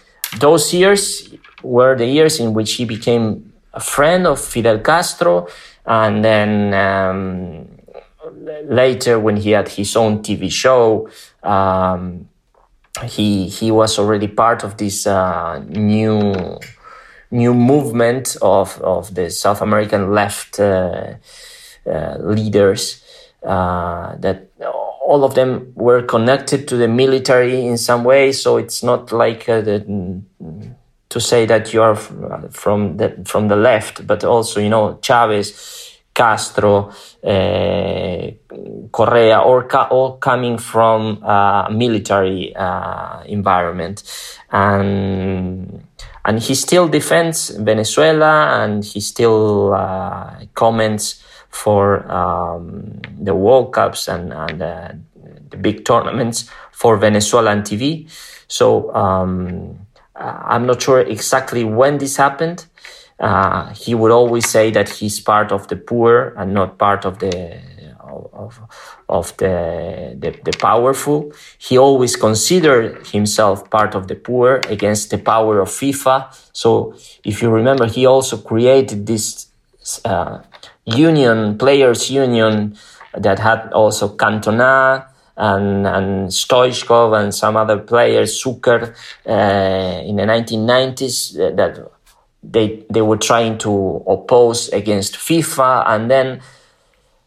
those 0.41 0.73
years 0.73 1.35
were 1.63 1.95
the 1.95 2.07
years 2.07 2.41
in 2.41 2.55
which 2.55 2.73
he 2.75 2.87
became 2.87 3.53
a 3.75 3.81
friend 3.81 4.27
of 4.27 4.41
Fidel 4.41 4.79
Castro 4.79 5.47
and 5.87 6.25
then 6.25 6.75
um, 6.75 7.69
later, 8.65 9.19
when 9.19 9.37
he 9.37 9.51
had 9.51 9.69
his 9.69 9.97
own 9.97 10.23
TV 10.23 10.51
show, 10.51 11.09
um, 11.43 12.29
he 13.05 13.49
he 13.49 13.71
was 13.71 13.99
already 13.99 14.29
part 14.29 14.63
of 14.65 14.77
this 14.77 15.07
uh, 15.07 15.59
new 15.69 16.59
new 17.31 17.55
movement 17.55 18.37
of 18.43 18.81
of 18.83 19.15
the 19.15 19.31
South 19.31 19.61
American 19.61 20.13
left 20.13 20.61
uh, 20.61 21.15
uh, 21.87 22.17
leaders 22.21 23.03
uh, 23.43 24.15
that 24.17 24.51
all 25.05 25.25
of 25.25 25.35
them 25.35 25.73
were 25.75 26.03
connected 26.03 26.69
to 26.69 26.77
the 26.77 26.87
military 26.87 27.67
in 27.67 27.77
some 27.77 28.05
way. 28.05 28.31
So 28.33 28.57
it's 28.57 28.83
not 28.83 29.11
like 29.11 29.49
uh, 29.49 29.61
the 29.61 29.85
to 31.13 31.21
say 31.21 31.45
that 31.47 31.73
you 31.75 31.83
are 31.83 31.95
from 31.95 32.97
the 32.97 33.23
from 33.27 33.49
the 33.49 33.57
left, 33.57 34.07
but 34.07 34.25
also 34.25 34.61
you 34.61 34.71
know 34.71 34.99
Chavez, 35.03 36.01
Castro, 36.15 36.91
uh, 37.23 38.31
Correa, 38.91 39.41
or 39.41 39.65
ca- 39.65 39.89
all 39.91 40.17
coming 40.17 40.57
from 40.57 41.23
a 41.23 41.69
military 41.71 42.57
uh, 42.57 43.23
environment, 43.27 44.03
and 44.51 45.85
and 46.25 46.39
he 46.41 46.55
still 46.55 46.89
defends 46.89 47.51
Venezuela, 47.51 48.63
and 48.63 48.83
he 48.83 49.01
still 49.01 49.75
uh, 49.75 50.35
comments 50.55 51.23
for 51.51 52.11
um, 52.11 53.01
the 53.21 53.35
World 53.35 53.75
Cups 53.75 54.09
and, 54.09 54.33
and 54.33 54.59
the 55.51 55.57
big 55.59 55.85
tournaments 55.85 56.49
for 56.73 56.97
Venezuelan 56.97 57.61
TV. 57.63 58.09
So 58.49 58.95
um, 58.95 59.87
I'm 60.15 60.67
not 60.67 60.83
sure 60.83 61.01
exactly 61.01 61.65
when 61.65 61.99
this 61.99 62.17
happened. 62.17 62.67
Uh, 63.19 63.73
he 63.75 63.95
would 63.95 64.11
always 64.11 64.49
say 64.49 64.71
that 64.73 64.89
he's 64.89 65.21
part 65.21 65.53
of 65.53 65.69
the 65.69 65.77
poor 65.77 66.35
and 66.37 66.53
not 66.53 66.79
part 66.79 67.05
of 67.05 67.19
the 67.19 67.61
of, 68.13 68.61
of 69.09 69.37
the, 69.39 70.17
the, 70.19 70.31
the 70.45 70.57
powerful. 70.59 71.33
He 71.59 71.79
always 71.79 72.17
considered 72.17 73.07
himself 73.07 73.71
part 73.71 73.95
of 73.95 74.09
the 74.09 74.17
poor 74.17 74.61
against 74.69 75.11
the 75.11 75.19
power 75.19 75.61
of 75.61 75.69
FIFA. 75.69 76.35
So 76.53 76.95
if 77.25 77.43
you 77.43 77.51
remember, 77.51 77.87
he 77.87 78.07
also 78.07 78.37
created 78.37 79.07
this 79.07 79.49
uh, 80.05 80.43
union, 80.85 81.59
players 81.59 82.11
union 82.11 82.77
that 83.17 83.39
had 83.39 83.73
also 83.73 84.17
Cantona 84.17 85.07
and, 85.37 85.87
and 85.87 86.29
Stoichkov 86.29 87.19
and 87.19 87.35
some 87.35 87.57
other 87.57 87.79
players, 87.79 88.43
Zucker, 88.43 88.95
uh, 89.27 90.03
in 90.03 90.17
the 90.17 90.25
1990s 90.25 91.39
uh, 91.39 91.55
that 91.57 91.91
they, 92.43 92.85
they 92.91 93.03
were 93.03 93.17
trying 93.17 93.59
to 93.59 94.05
oppose 94.07 94.69
against 94.71 95.15
FIFA. 95.15 95.85
And 95.87 96.11
then 96.11 96.41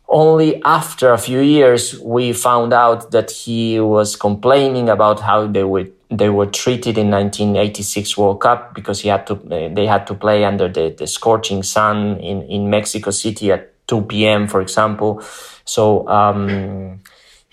only 0.08 0.62
after 0.64 1.12
a 1.12 1.18
few 1.18 1.40
years, 1.40 2.00
we 2.00 2.34
found 2.34 2.74
out 2.74 3.12
that 3.12 3.32
he 3.32 3.80
was 3.80 4.16
complaining 4.16 4.90
about 4.90 5.20
how 5.22 5.48
they 5.48 5.64
were 5.64 5.88
they 6.12 6.30
were 6.30 6.46
treated 6.46 7.00
in 7.00 7.10
1986 7.10 8.16
World 8.16 8.40
Cup 8.40 8.76
because 8.76 9.02
he 9.02 9.10
had 9.10 9.26
to 9.28 9.36
they 9.74 9.88
had 9.88 10.06
to 10.08 10.14
play 10.14 10.46
under 10.46 10.70
the, 10.70 10.94
the 10.96 11.08
scorching 11.08 11.64
sun 11.64 12.18
in, 12.18 12.44
in 12.44 12.70
Mexico 12.70 13.10
City 13.10 13.52
at 13.52 13.74
2 13.88 14.04
p.m. 14.04 14.48
for 14.48 14.62
example. 14.62 15.24
So 15.66 16.08
um, 16.08 17.02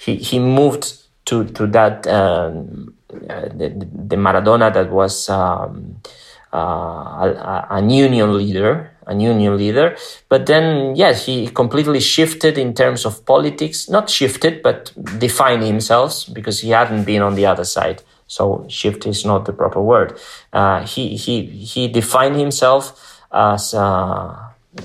he 0.02 0.16
he 0.16 0.38
moved 0.38 0.84
to 1.26 1.44
to 1.56 1.66
that 1.68 2.06
um, 2.06 2.94
uh, 3.28 3.48
the, 3.58 3.68
the 4.10 4.16
Maradona 4.16 4.72
that 4.72 4.90
was 4.90 5.28
um, 5.28 5.96
uh, 6.52 7.80
union 7.82 8.36
leader 8.36 8.92
a 9.06 9.14
union 9.14 9.56
leader. 9.56 9.96
But 10.28 10.46
then, 10.46 10.94
yes, 10.96 11.26
he 11.26 11.48
completely 11.48 12.00
shifted 12.00 12.58
in 12.58 12.74
terms 12.74 13.04
of 13.04 13.24
politics. 13.26 13.88
Not 13.88 14.08
shifted, 14.10 14.62
but 14.62 14.92
defined 15.18 15.62
himself 15.62 16.26
because 16.32 16.60
he 16.60 16.70
hadn't 16.70 17.04
been 17.04 17.22
on 17.22 17.34
the 17.34 17.46
other 17.46 17.64
side. 17.64 18.02
So 18.26 18.64
shift 18.68 19.06
is 19.06 19.24
not 19.24 19.44
the 19.44 19.52
proper 19.52 19.80
word. 19.80 20.18
Uh, 20.52 20.86
he 20.86 21.16
he 21.16 21.46
he 21.46 21.88
defined 21.88 22.36
himself 22.36 23.20
as 23.30 23.74
uh, 23.74 24.34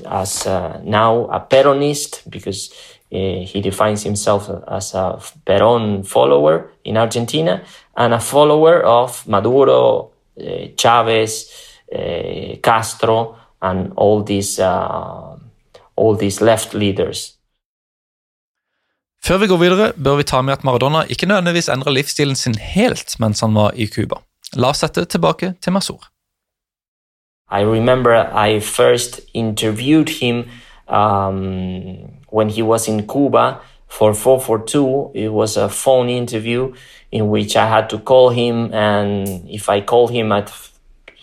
as 0.06 0.46
uh, 0.46 0.82
now 0.84 1.28
a 1.28 1.40
Peronist 1.40 2.30
because 2.30 2.74
he 3.12 3.62
defines 3.62 4.04
himself 4.04 4.50
as 4.68 4.94
a 4.94 5.20
Peron 5.46 6.04
follower 6.04 6.72
in 6.84 6.98
Argentina 6.98 7.62
and 7.98 8.14
a 8.14 8.20
follower 8.20 8.82
of 8.84 9.28
Maduro, 9.28 10.12
uh, 10.40 10.68
Chavez, 10.78 11.46
uh, 11.96 12.58
Castro, 12.62 13.36
and 13.62 13.94
all 13.96 14.24
these 14.24 14.60
uh, 14.60 15.38
all 15.96 16.18
these 16.18 16.42
left 16.46 16.74
leaders. 16.74 17.34
Før 19.24 19.38
vi 19.38 19.48
går 19.48 19.58
videre, 19.58 19.94
bør 20.04 20.16
vi 20.16 20.24
ta 20.24 20.42
med 20.42 20.54
at 20.54 20.64
Maradona 20.64 21.04
ikke 21.10 21.26
nødvendigvis 21.26 21.70
endra 21.70 21.92
livsstilen 21.92 22.36
sin 22.36 22.56
helt 22.56 23.20
mens 23.20 23.40
han 23.40 23.56
var 23.56 23.72
i 23.76 23.88
Cuba. 23.88 24.16
La 24.54 24.70
oss 24.70 24.80
sette 24.80 25.06
tilbake 25.06 25.54
til 25.62 25.74
Masur. 25.74 26.08
I 27.52 27.64
remember 27.64 28.12
I 28.48 28.60
first 28.60 29.20
interviewed 29.34 30.10
him 30.10 30.50
um, 30.88 32.12
when 32.38 32.50
he 32.50 32.62
was 32.62 32.88
in 32.88 33.08
Cuba 33.08 33.60
for 33.88 34.14
442. 34.14 35.12
It 35.16 35.30
was 35.30 35.58
a 35.58 35.68
phone 35.70 36.08
interview 36.08 36.74
in 37.12 37.30
which 37.30 37.56
I 37.56 37.68
had 37.68 37.90
to 37.90 37.98
call 37.98 38.30
him, 38.30 38.72
and 38.74 39.50
if 39.50 39.70
I 39.70 39.82
called 39.82 40.12
him 40.12 40.32
at 40.32 40.54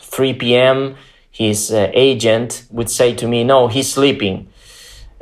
3 0.00 0.34
p.m., 0.34 0.96
his 1.30 1.70
uh, 1.70 1.90
agent 1.94 2.66
would 2.70 2.90
say 2.90 3.14
to 3.14 3.28
me, 3.28 3.44
"No, 3.44 3.68
he's 3.68 3.92
sleeping." 3.92 4.48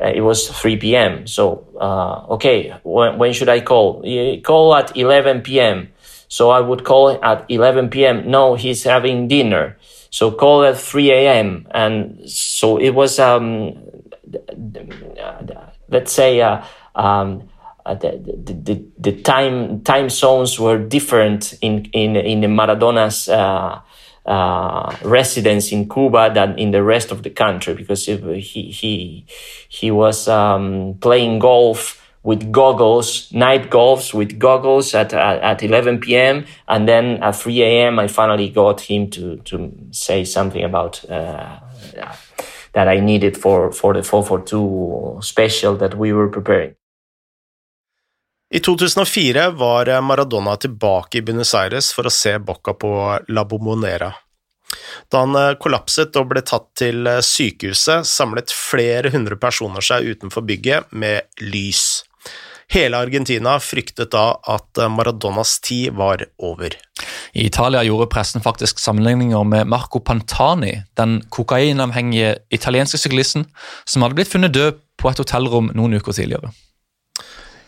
Uh, 0.02 0.12
it 0.14 0.22
was 0.22 0.48
3 0.48 0.76
p.m. 0.78 1.26
So, 1.26 1.66
uh, 1.78 2.34
okay, 2.34 2.74
when, 2.82 3.18
when 3.18 3.32
should 3.32 3.48
I 3.48 3.60
call? 3.60 4.02
call 4.42 4.74
at 4.74 4.96
11 4.96 5.42
p.m. 5.42 5.88
So 6.28 6.50
I 6.50 6.60
would 6.60 6.82
call 6.84 7.22
at 7.22 7.44
11 7.48 7.90
p.m. 7.90 8.30
No, 8.30 8.54
he's 8.54 8.84
having 8.84 9.28
dinner. 9.28 9.76
So 10.10 10.30
call 10.32 10.64
at 10.64 10.78
3 10.78 11.10
a.m. 11.12 11.66
And 11.70 12.28
so 12.28 12.78
it 12.78 12.90
was, 12.90 13.18
um, 13.18 13.74
let's 15.92 16.12
say, 16.12 16.40
uh, 16.40 16.64
um, 16.94 17.48
uh, 17.86 17.94
the, 17.94 18.10
the, 18.64 18.84
the, 18.98 19.22
time 19.22 19.80
time 19.82 20.08
zones 20.08 20.58
were 20.58 20.78
different 20.78 21.54
in 21.60 21.84
in 21.92 22.16
in 22.16 22.40
the 22.40 22.46
Maradona's 22.48 23.28
uh, 23.28 23.80
uh, 24.24 24.96
residence 25.02 25.72
in 25.72 25.88
Cuba 25.88 26.30
than 26.32 26.58
in 26.58 26.70
the 26.70 26.82
rest 26.82 27.10
of 27.10 27.22
the 27.22 27.30
country 27.30 27.74
because 27.74 28.06
he 28.06 28.70
he 28.70 29.26
he 29.68 29.90
was 29.90 30.28
um, 30.28 30.96
playing 31.00 31.40
golf 31.40 32.02
with 32.22 32.52
goggles, 32.52 33.32
night 33.32 33.70
golfs 33.70 34.14
with 34.14 34.38
goggles 34.38 34.94
at, 34.94 35.12
at, 35.12 35.40
at 35.40 35.62
11 35.62 36.00
p.m. 36.00 36.44
And 36.68 36.88
then 36.88 37.22
at 37.22 37.36
3 37.36 37.62
a.m. 37.62 37.98
I 37.98 38.06
finally 38.06 38.48
got 38.48 38.80
him 38.80 39.10
to, 39.10 39.36
to 39.38 39.72
say 39.90 40.24
something 40.24 40.62
about, 40.62 41.04
uh, 41.10 41.58
that 42.72 42.88
I 42.88 43.00
needed 43.00 43.36
for, 43.36 43.72
for 43.72 43.94
the 43.94 44.02
442 44.02 45.20
special 45.22 45.76
that 45.76 45.94
we 45.94 46.12
were 46.12 46.28
preparing. 46.28 46.74
I 48.54 48.60
2004 48.60 49.50
var 49.50 50.00
Maradona 50.00 50.56
tilbake 50.56 51.18
i 51.18 51.22
Buenos 51.22 51.54
Aires 51.54 51.92
for 51.92 52.04
å 52.06 52.12
se 52.12 52.38
Bocca 52.38 52.74
på 52.76 52.90
La 53.28 53.44
Bombonera. 53.48 54.10
Da 55.08 55.22
han 55.24 55.36
eh, 55.36 55.54
kollapset 55.60 56.16
og 56.20 56.30
ble 56.32 56.42
tatt 56.44 56.68
til 56.76 57.06
eh, 57.08 57.20
sykehuset, 57.24 58.06
samlet 58.08 58.52
flere 58.52 59.12
hundre 59.12 59.38
personer 59.40 59.84
seg 59.84 60.08
utenfor 60.08 60.44
bygget 60.48 60.92
med 60.92 61.28
lys. 61.40 62.04
Hele 62.70 63.00
Argentina 63.02 63.56
fryktet 63.60 64.12
da 64.14 64.36
at 64.48 64.78
eh, 64.78 64.90
Maradonas 64.90 65.58
tid 65.64 65.92
var 65.98 66.24
over. 66.38 66.76
I 67.32 67.46
Italia 67.48 67.82
gjorde 67.86 68.10
pressen 68.12 68.44
faktisk 68.44 68.80
sammenligninger 68.80 69.44
med 69.48 69.70
Marco 69.72 70.00
Pantani, 70.00 70.82
den 70.98 71.20
kokainavhengige 71.32 72.36
italienske 72.54 73.00
syklisten 73.00 73.46
som 73.84 74.04
hadde 74.04 74.18
blitt 74.20 74.32
funnet 74.32 74.54
død 74.54 74.80
på 75.00 75.10
et 75.10 75.22
hotellrom 75.22 75.72
noen 75.76 75.98
uker 75.98 76.16
tidligere. 76.16 76.52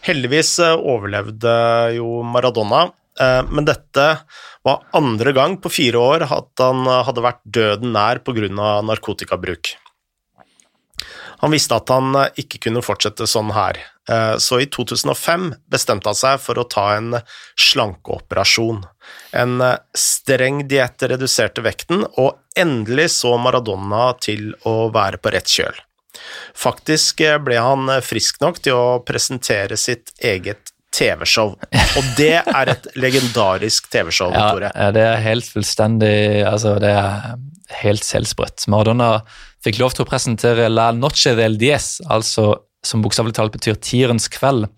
Heldigvis 0.04 0.58
eh, 0.62 0.76
overlevde 0.76 1.54
jo 1.98 2.20
Maradona, 2.28 2.86
eh, 3.20 3.40
men 3.50 3.68
dette 3.68 4.10
var 4.64 4.84
andre 4.96 5.32
gang 5.36 5.58
på 5.60 5.72
fire 5.72 6.00
år 6.00 6.26
at 6.28 6.64
han 6.64 6.86
hadde 6.88 7.24
vært 7.24 7.42
døden 7.44 7.92
nær 7.92 8.22
pga. 8.24 8.48
narkotikabruk. 8.84 9.74
Han 11.42 11.54
visste 11.54 11.78
at 11.78 11.90
han 11.92 12.14
ikke 12.40 12.60
kunne 12.66 12.82
fortsette 12.84 13.26
sånn 13.30 13.52
her, 13.56 13.80
eh, 14.10 14.36
så 14.42 14.60
i 14.62 14.68
2005 14.70 15.50
bestemte 15.70 16.10
han 16.10 16.18
seg 16.18 16.42
for 16.42 16.60
å 16.60 16.66
ta 16.68 16.86
en 16.98 17.18
slankeoperasjon. 17.58 18.84
En 19.36 19.56
streng 19.98 20.62
diett 20.70 21.02
reduserte 21.10 21.64
vekten, 21.64 22.06
og 22.16 22.38
endelig 22.56 23.10
så 23.18 23.34
Maradona 23.40 24.12
til 24.22 24.52
å 24.68 24.92
være 24.94 25.20
på 25.20 25.34
rett 25.34 25.50
kjøl. 25.50 25.82
Faktisk 26.54 27.20
eh, 27.20 27.38
ble 27.42 27.58
han 27.60 27.88
eh, 27.90 28.04
frisk 28.04 28.40
nok 28.44 28.60
til 28.64 28.78
å 28.78 29.00
presentere 29.06 29.78
sitt 29.80 30.14
eget 30.22 30.73
TV-show, 30.94 31.54
og 31.58 32.12
det 32.18 32.36
er 32.40 32.70
et 32.70 32.86
legendarisk 32.98 33.88
TV-show, 33.92 34.30
ja, 34.34 34.44
Tore. 34.52 34.70
Ja, 34.70 34.92
det 34.94 35.02
er 35.08 35.24
helt 35.24 35.48
fullstendig 35.50 36.14
Altså, 36.46 36.76
det 36.82 36.92
er 36.94 37.34
helt 37.82 38.06
selvsprøtt. 38.06 38.68
Maradona 38.70 39.16
fikk 39.64 39.80
lov 39.80 39.96
til 39.96 40.04
å 40.04 40.08
presentere 40.08 40.68
La 40.70 40.92
Noche 40.94 41.34
del 41.38 41.58
Diez, 41.60 41.98
altså 42.06 42.52
som 42.84 43.00
bokstavelig 43.00 43.34
talt 43.38 43.54
betyr 43.54 43.78
tierens 43.80 44.28
kveld. 44.28 44.68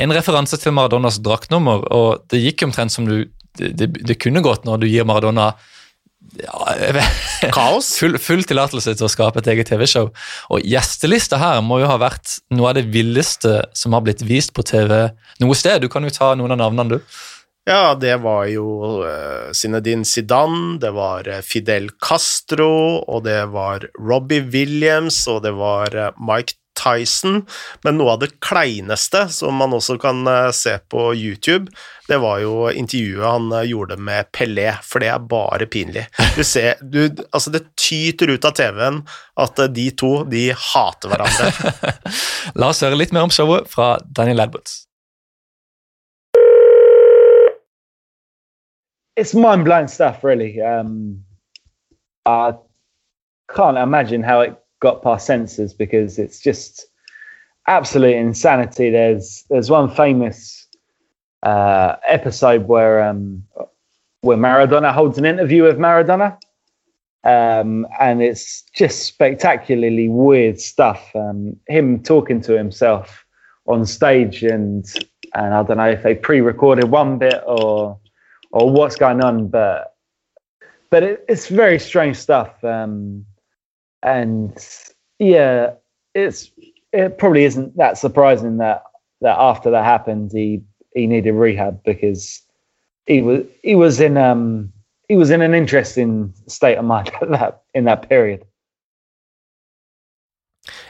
En 0.00 0.14
referanse 0.16 0.56
til 0.56 0.72
Maradonas 0.72 1.20
draktnummer, 1.22 1.84
og 1.92 2.24
det 2.32 2.40
gikk 2.40 2.64
omtrent 2.68 2.94
som 2.94 3.08
du 3.08 3.26
det, 3.58 3.74
det, 3.76 3.88
det 4.08 4.16
kunne 4.16 4.40
gått 4.40 4.64
når 4.64 4.80
du 4.80 4.86
gir 4.88 5.04
Maradona 5.04 5.50
ja, 6.40 7.02
Kaos? 7.52 7.92
Full, 8.00 8.16
full 8.22 8.44
tillatelse 8.48 8.94
til 8.96 9.06
å 9.06 9.10
skape 9.12 9.42
et 9.42 9.50
eget 9.52 9.68
TV-show. 9.72 10.08
Og 10.54 10.64
Gjestelista 10.66 11.40
her 11.42 11.60
må 11.64 11.82
jo 11.82 11.90
ha 11.90 11.98
vært 12.00 12.38
noe 12.54 12.70
av 12.72 12.78
det 12.78 12.86
villeste 12.94 13.60
som 13.76 13.96
har 13.96 14.04
blitt 14.06 14.24
vist 14.26 14.54
på 14.56 14.64
TV 14.66 15.10
noe 15.42 15.58
sted. 15.58 15.82
Du 15.82 15.90
kan 15.92 16.04
jo 16.06 16.14
ta 16.14 16.32
noen 16.38 16.56
av 16.56 16.62
navnene, 16.64 16.96
du. 16.96 17.20
Ja, 17.68 17.94
det 17.94 18.16
var 18.24 18.48
jo 18.50 18.66
uh, 19.06 19.52
Zinedine 19.54 20.06
Zidane, 20.08 20.80
det 20.82 20.90
var 20.96 21.28
uh, 21.30 21.38
Fidel 21.46 21.92
Castro, 22.02 22.72
og 23.06 23.22
det 23.28 23.38
var 23.54 23.86
Robbie 24.02 24.42
Williams, 24.50 25.20
og 25.30 25.44
det 25.44 25.52
var 25.54 25.94
uh, 25.94 26.08
Mike 26.18 26.58
Tyson. 26.78 27.42
Men 27.84 27.98
noe 28.00 28.14
av 28.14 28.22
det 28.22 28.32
kleineste 28.44 29.26
som 29.32 29.58
man 29.60 29.74
også 29.76 29.98
kan 30.02 30.26
se 30.56 30.76
på 30.92 31.10
YouTube, 31.14 31.72
det 32.08 32.18
var 32.22 32.40
jo 32.42 32.68
intervjuet 32.68 33.26
han 33.26 33.50
gjorde 33.68 33.98
med 34.00 34.30
Pelé, 34.34 34.68
for 34.84 35.04
det 35.04 35.10
er 35.12 35.26
bare 35.30 35.68
pinlig. 35.70 36.06
Du 36.36 36.42
ser, 36.44 36.80
du, 36.82 37.04
altså 37.30 37.52
Det 37.54 37.64
tyter 37.78 38.32
ut 38.32 38.48
av 38.48 38.56
TV-en 38.58 39.02
at 39.42 39.66
de 39.74 39.90
to 39.96 40.14
de 40.28 40.48
hater 40.52 41.12
hverandre. 41.12 41.52
La 42.58 42.72
oss 42.72 42.82
høre 42.84 42.98
litt 42.98 43.12
mer 43.14 43.28
om 43.28 43.34
showet 43.34 43.68
fra 43.70 43.94
Daniel 44.08 44.46
Edwards. 44.46 44.82
it's 49.16 49.34
mind 49.34 49.64
blowing 49.64 49.88
stuff, 49.88 50.24
really. 50.24 50.60
Um, 50.60 51.24
I 52.26 52.54
can't 53.50 53.78
imagine 53.78 54.22
how 54.22 54.40
it 54.40 54.56
got 54.82 55.00
past 55.00 55.26
censors 55.26 55.72
because 55.72 56.18
it's 56.18 56.40
just 56.40 56.86
absolute 57.68 58.16
insanity. 58.16 58.90
There's 58.90 59.44
there's 59.48 59.70
one 59.70 59.88
famous 59.94 60.66
uh, 61.44 61.96
episode 62.06 62.66
where 62.66 63.02
um, 63.02 63.44
where 64.22 64.36
Maradona 64.36 64.92
holds 64.92 65.18
an 65.18 65.24
interview 65.24 65.62
with 65.62 65.78
Maradona, 65.78 66.36
um, 67.22 67.86
and 68.00 68.20
it's 68.20 68.62
just 68.74 69.06
spectacularly 69.06 70.08
weird 70.08 70.60
stuff. 70.60 71.08
Um, 71.14 71.56
him 71.68 72.02
talking 72.02 72.40
to 72.42 72.58
himself 72.58 73.24
on 73.66 73.86
stage, 73.86 74.42
and 74.42 74.84
and 75.34 75.54
I 75.54 75.62
don't 75.62 75.76
know 75.76 75.90
if 75.90 76.02
they 76.02 76.16
pre-recorded 76.16 76.90
one 76.90 77.18
bit 77.18 77.40
or 77.46 77.98
or 78.50 78.68
what's 78.68 78.96
going 78.96 79.22
on, 79.22 79.46
but 79.46 79.94
but 80.90 81.04
it, 81.04 81.24
it's 81.28 81.46
very 81.46 81.78
strange 81.78 82.16
stuff. 82.16 82.62
Um, 82.64 83.26
and 84.02 84.56
yeah, 85.18 85.72
it's 86.14 86.50
it 86.92 87.18
probably 87.18 87.44
isn't 87.44 87.76
that 87.76 87.98
surprising 87.98 88.58
that 88.58 88.82
that 89.20 89.38
after 89.38 89.70
that 89.70 89.84
happened, 89.84 90.30
he 90.32 90.62
he 90.94 91.06
needed 91.06 91.32
rehab 91.32 91.82
because 91.84 92.42
he 93.06 93.22
was 93.22 93.44
he 93.62 93.74
was 93.74 94.00
in 94.00 94.16
um 94.16 94.72
he 95.08 95.16
was 95.16 95.30
in 95.30 95.42
an 95.42 95.54
interesting 95.54 96.32
state 96.48 96.76
of 96.76 96.84
mind 96.84 97.10
at 97.20 97.30
that 97.30 97.62
in 97.74 97.84
that 97.84 98.08
period. 98.08 98.44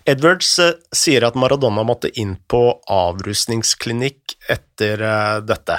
Edwards 0.05 0.59
uh, 0.59 0.73
sier 0.93 1.23
at 1.25 1.37
Maradona 1.39 1.85
måtte 1.87 2.11
inn 2.19 2.35
på 2.51 2.81
avrusningsklinikk 2.91 4.35
etter 4.51 5.03
uh, 5.07 5.39
dette. 5.47 5.79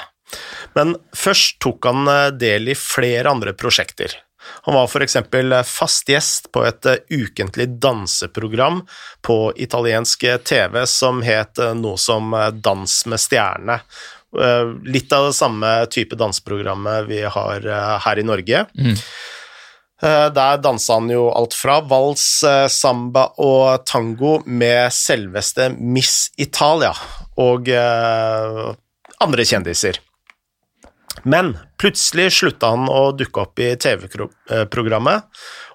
Men 0.74 0.96
først 1.14 1.60
tok 1.62 1.86
han 1.86 2.08
eh, 2.10 2.32
del 2.32 2.72
i 2.74 2.76
flere 2.78 3.30
andre 3.30 3.54
prosjekter. 3.54 4.16
Han 4.66 4.76
var 4.76 4.88
f.eks. 4.88 5.18
fast 5.66 6.10
gjest 6.10 6.52
på 6.52 6.64
et 6.68 6.86
eh, 6.86 7.02
ukentlig 7.10 7.68
danseprogram 7.84 8.82
på 9.22 9.38
italiensk 9.56 10.26
TV 10.44 10.84
som 10.90 11.22
het 11.26 11.60
eh, 11.60 11.74
noe 11.78 12.00
som 12.00 12.36
Dans 12.54 12.98
med 13.06 13.22
stjerne. 13.22 13.80
Litt 14.90 15.14
av 15.14 15.28
det 15.28 15.36
samme 15.38 15.72
type 15.94 16.18
danseprogrammet 16.18 17.06
vi 17.06 17.20
har 17.22 17.68
her 18.02 18.18
i 18.18 18.24
Norge. 18.26 18.64
Mm. 18.74 18.96
Der 20.34 20.58
dansa 20.58 20.98
han 20.98 21.12
jo 21.14 21.28
alt 21.30 21.54
fra 21.54 21.76
vals, 21.86 22.26
samba 22.74 23.28
og 23.46 23.86
tango 23.86 24.40
med 24.50 24.90
selveste 24.98 25.70
Miss 25.78 26.32
Italia 26.42 26.96
og 27.46 27.70
andre 27.70 29.46
kjendiser. 29.46 30.02
Men 31.22 31.58
plutselig 31.80 32.32
slutta 32.34 32.74
han 32.74 32.88
å 32.90 33.12
dukke 33.16 33.44
opp 33.44 33.62
i 33.62 33.74
TV-programmet, 33.80 35.30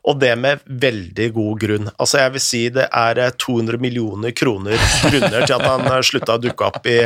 og 0.09 0.21
det 0.21 0.33
med 0.41 0.63
veldig 0.67 1.29
god 1.37 1.61
grunn. 1.63 1.91
Altså, 1.97 2.21
jeg 2.23 2.35
vil 2.35 2.43
si 2.43 2.61
det 2.75 2.87
er 2.87 3.21
200 3.37 3.77
eh, 3.77 3.83
millioner 3.83 4.35
kroner 4.37 4.77
grunner 5.05 5.45
til 5.45 5.57
at 5.59 5.67
han 5.67 5.87
eh, 5.89 6.01
slutta 6.07 6.39
å 6.39 6.43
dukke 6.43 6.69
opp 6.71 6.89
i, 6.89 7.01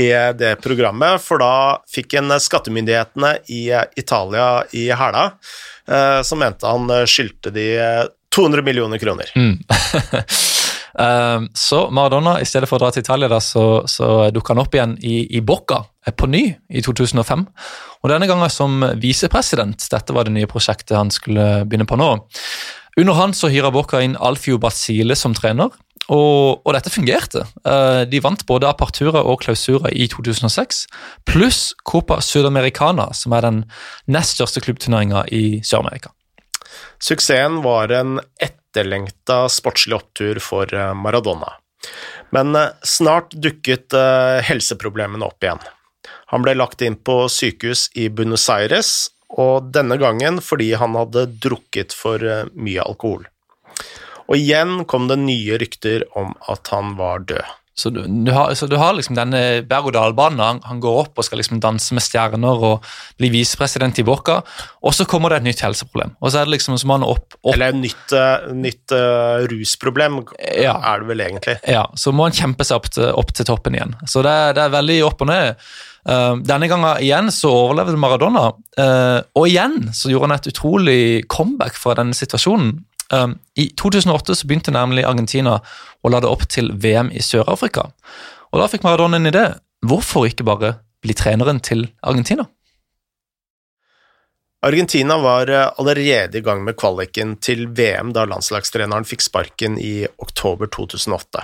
i, 0.00 0.08
det 0.38 0.56
programmet, 0.64 1.22
for 1.22 1.42
da 1.42 1.52
fikk 1.90 2.18
en 2.20 2.34
skattemyndighetene 2.42 3.36
i 3.54 3.64
Italia 4.00 4.48
i 4.76 4.88
hæla, 4.90 5.28
eh, 5.88 6.18
som 6.26 6.42
mente 6.42 6.68
han 6.68 6.90
skyldte 7.06 7.54
de 7.54 7.68
200 8.32 8.64
millioner 8.64 8.98
kroner. 9.02 9.32
Mm. 9.36 9.58
Ehm, 10.98 11.48
så 11.54 11.86
Maradona, 11.90 12.36
i 12.40 12.48
stedet 12.48 12.68
for 12.68 12.78
å 12.78 12.84
dra 12.84 12.92
til 12.92 13.04
Italia, 13.04 13.30
da, 13.32 13.40
så, 13.40 13.84
så 13.88 14.28
dukka 14.34 14.54
han 14.54 14.62
opp 14.64 14.74
igjen 14.76 14.96
i, 15.00 15.22
i 15.36 15.40
Bocca 15.44 15.82
eh, 16.06 16.12
på 16.14 16.28
ny 16.30 16.44
i 16.68 16.82
2005. 16.84 17.46
Og 18.02 18.10
Denne 18.12 18.28
gangen 18.30 18.52
som 18.52 18.82
visepresident. 19.00 19.88
Dette 19.92 20.16
var 20.16 20.26
det 20.26 20.34
nye 20.36 20.50
prosjektet 20.50 20.98
han 20.98 21.12
skulle 21.14 21.64
begynne 21.64 21.88
på 21.88 21.98
nå. 22.00 22.16
Under 23.00 23.16
han 23.16 23.32
så 23.36 23.48
hyra 23.48 23.72
Bocca 23.72 24.02
inn 24.04 24.18
Alfio 24.20 24.58
Basile 24.60 25.16
som 25.16 25.36
trener. 25.36 25.72
Og, 26.10 26.58
og, 26.66 26.72
dette 26.74 26.90
fungerte. 26.90 27.44
Uh, 27.62 28.02
de 28.10 28.18
vant 28.20 28.40
både 28.48 28.66
Apertura 28.68 29.22
og 29.22 29.44
Klausura 29.44 29.92
i 29.94 30.08
2006, 30.10 30.82
pluss 31.30 31.60
Copa 31.88 32.18
Sudamericana, 32.20 33.06
som 33.14 33.32
er 33.38 33.46
den 33.46 33.60
nest 34.10 34.34
største 34.34 34.60
klubbturneringa 34.66 35.22
i 35.30 35.62
Sør-Amerika. 35.64 36.10
Suksessen 37.02 37.62
var 37.62 37.94
en 37.94 38.18
ett 38.42 38.58
etterlengta 38.72 39.48
sportslig 39.48 39.96
opptur 39.96 40.38
for 40.38 40.74
eh, 40.74 40.94
Maradona. 40.94 41.52
Men 42.30 42.54
eh, 42.56 42.68
snart 42.82 43.32
dukket 43.32 43.92
eh, 43.92 44.40
helseproblemene 44.42 45.24
opp 45.24 45.44
igjen. 45.44 45.60
Han 46.32 46.42
ble 46.42 46.54
lagt 46.56 46.82
inn 46.82 46.96
på 46.96 47.28
sykehus 47.28 47.90
i 47.94 48.08
Buenos 48.08 48.48
Aires, 48.50 49.10
og 49.28 49.70
denne 49.72 49.96
gangen 50.00 50.40
fordi 50.44 50.72
han 50.76 50.96
hadde 50.96 51.26
drukket 51.40 51.92
for 51.96 52.20
mye 52.52 52.82
alkohol. 52.84 53.26
Og 54.28 54.36
igjen 54.36 54.84
kom 54.88 55.08
det 55.08 55.18
nye 55.20 55.56
rykter 55.60 56.04
om 56.16 56.34
at 56.52 56.68
han 56.72 56.94
var 56.96 57.24
død. 57.28 57.44
Så 57.74 57.88
du, 57.88 58.02
du, 58.04 58.30
har, 58.32 58.52
så 58.54 58.66
du, 58.68 58.74
har, 58.76 58.92
liksom 58.92 59.16
denne 59.16 59.62
berg-og-dal-banen. 59.64 60.40
Han, 60.44 60.58
han, 60.68 60.80
går 60.82 60.98
opp 61.06 61.20
og 61.20 61.24
skal 61.24 61.40
liksom 61.40 61.60
danse 61.62 61.96
med 61.96 62.04
stjerner 62.04 62.64
og 62.68 62.88
bli 63.20 63.30
visepresident 63.32 63.96
i 64.02 64.04
Boca. 64.04 64.42
og 64.82 64.92
så 64.92 65.06
kommer 65.08 65.32
det 65.32 65.40
et 65.40 65.48
nytt 65.48 65.62
helseproblem. 65.64 66.12
Og 66.20 66.32
så 66.32 66.42
er 66.42 66.48
det 66.48 66.58
liksom 66.58 66.76
som 66.80 66.92
han 66.92 67.06
opp, 67.06 67.38
opp 67.40 67.54
Eller 67.54 67.72
et 67.72 67.80
nytt, 67.80 68.12
uh, 68.12 68.52
nytt 68.52 68.92
uh, 68.92 69.46
rusproblem, 69.48 70.20
ja. 70.60 70.76
er 70.76 71.00
det 71.00 71.08
vel 71.08 71.24
egentlig. 71.24 71.56
Ja, 71.64 71.86
så 71.96 72.12
må 72.12 72.28
han 72.28 72.36
kjempe 72.36 72.68
seg 72.68 72.82
opp 72.82 72.92
til, 72.92 73.08
opp 73.08 73.32
til 73.32 73.48
toppen 73.48 73.78
igjen. 73.78 73.96
Så 74.04 74.24
det, 74.26 74.36
det, 74.58 74.66
er 74.66 74.76
veldig 74.76 75.00
opp 75.08 75.24
og 75.24 75.32
ned. 75.32 75.64
Uh, 76.02 76.36
denne 76.44 76.68
gangen 76.68 77.00
igjen 77.00 77.32
så 77.32 77.54
overlevde 77.56 77.96
Maradona, 77.96 78.50
og 79.36 79.44
igjen 79.46 79.90
så 79.96 80.08
gjorde 80.08 80.28
han 80.28 80.38
et 80.38 80.46
utrolig 80.48 81.02
comeback 81.30 81.76
fra 81.80 81.96
denne 81.96 82.16
situasjonen. 82.16 82.82
Um, 83.12 83.36
I 83.54 83.68
2008 83.76 84.34
så 84.34 84.48
begynte 84.48 84.72
nemlig 84.72 85.04
Argentina 85.04 85.58
å 86.00 86.12
lade 86.12 86.30
opp 86.30 86.46
til 86.48 86.72
VM 86.72 87.10
i 87.12 87.20
Sør-Afrika. 87.20 87.90
Og 88.52 88.60
Da 88.60 88.68
fikk 88.72 88.86
Maradona 88.86 89.20
en 89.20 89.28
idé. 89.28 89.44
Hvorfor 89.84 90.26
ikke 90.28 90.46
bare 90.48 90.76
bli 91.04 91.14
treneren 91.18 91.60
til 91.60 91.90
Argentina? 92.00 92.46
Argentina 94.62 95.18
var 95.18 95.50
eh, 95.50 95.70
allerede 95.76 96.38
i 96.38 96.40
gang 96.40 96.62
med 96.64 96.76
kvaliken 96.78 97.36
til 97.42 97.66
VM 97.74 98.12
da 98.14 98.22
landslagstreneren 98.30 99.04
fikk 99.04 99.24
sparken 99.24 99.74
i 99.82 100.06
oktober 100.22 100.70
2008. 100.70 101.42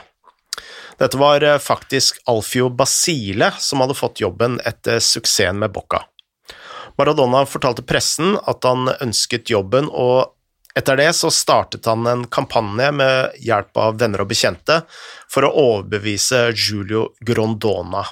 Dette 1.03 1.19
var 1.19 1.43
eh, 1.43 1.59
faktisk 1.59 2.23
Alfio 2.31 2.71
Basile 2.71 3.51
som 3.59 3.83
hadde 3.83 3.99
fått 3.99 4.23
jobben 4.23 4.61
etter 4.65 5.03
suksessen 5.03 5.59
med 5.59 5.75
Bocca. 5.75 6.05
Maradona 6.99 7.45
fortalte 7.47 7.83
pressen 7.83 8.37
at 8.47 8.65
han 8.67 8.89
ønsket 9.03 9.51
jobben, 9.51 9.91
og 9.91 10.38
etter 10.79 10.99
det 11.01 11.11
så 11.17 11.31
startet 11.35 11.87
han 11.91 12.07
en 12.07 12.25
kampanje 12.31 12.91
med 12.95 13.41
hjelp 13.45 13.81
av 13.83 13.99
venner 14.01 14.23
og 14.25 14.31
bekjente 14.31 14.81
for 15.31 15.47
å 15.47 15.55
overbevise 15.63 16.49
Julio 16.55 17.09
Grondona, 17.21 18.05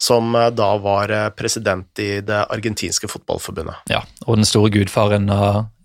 som 0.00 0.34
eh, 0.34 0.50
da 0.54 0.72
var 0.82 1.12
eh, 1.14 1.28
president 1.36 2.02
i 2.02 2.18
det 2.26 2.42
argentinske 2.44 3.10
fotballforbundet. 3.10 3.86
Ja, 3.92 4.02
og 4.26 4.40
den 4.40 4.48
store 4.48 4.72
gudfaren 4.74 5.30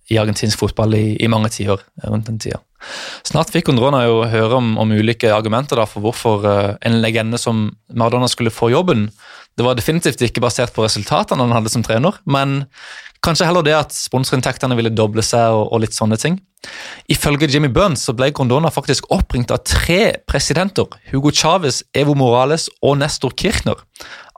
i 0.09 0.17
argentinsk 0.17 0.57
fotball 0.57 0.97
i, 0.97 1.05
i 1.21 1.29
mange 1.29 1.51
tiår 1.53 1.83
rundt 2.07 2.31
den 2.31 2.41
tida. 2.41 2.63
Snart 3.27 3.51
fikk 3.51 3.67
Grondona 3.67 4.05
jo 4.07 4.23
høre 4.31 4.57
om, 4.57 4.71
om 4.79 4.93
ulike 4.95 5.29
argumenter 5.35 5.81
for 5.83 6.01
hvorfor 6.01 6.47
en 6.79 7.01
legende 7.03 7.37
som 7.37 7.67
Maradona 7.91 8.29
skulle 8.31 8.53
få 8.55 8.71
jobben. 8.71 9.09
Det 9.59 9.65
var 9.67 9.75
definitivt 9.75 10.21
ikke 10.23 10.41
basert 10.41 10.71
på 10.71 10.85
resultatene 10.85 11.43
han 11.43 11.51
hadde 11.51 11.71
som 11.73 11.83
trener, 11.83 12.15
men 12.23 12.61
Kanskje 13.25 13.49
heller 13.49 13.65
det 13.65 13.75
at 13.75 13.95
sponsorinntektene 13.95 14.77
ville 14.79 14.93
doble 14.95 15.23
seg 15.25 15.51
og, 15.55 15.67
og, 15.73 15.81
litt 15.83 15.95
sånne 15.95 16.17
ting. 16.19 16.37
Ifølge 17.11 17.49
Jimmy 17.51 17.69
Burns 17.71 18.03
så 18.07 18.15
ble 18.15 18.29
Grondona 18.35 18.71
faktisk 18.71 19.07
oppringt 19.15 19.51
av 19.51 19.63
tre 19.67 20.19
presidenter. 20.27 20.87
Hugo 21.11 21.31
Chávez, 21.35 21.81
Evo 21.95 22.15
Morales 22.19 22.67
og 22.83 22.99
Nestor 22.99 23.35
Kirchner. 23.39 23.79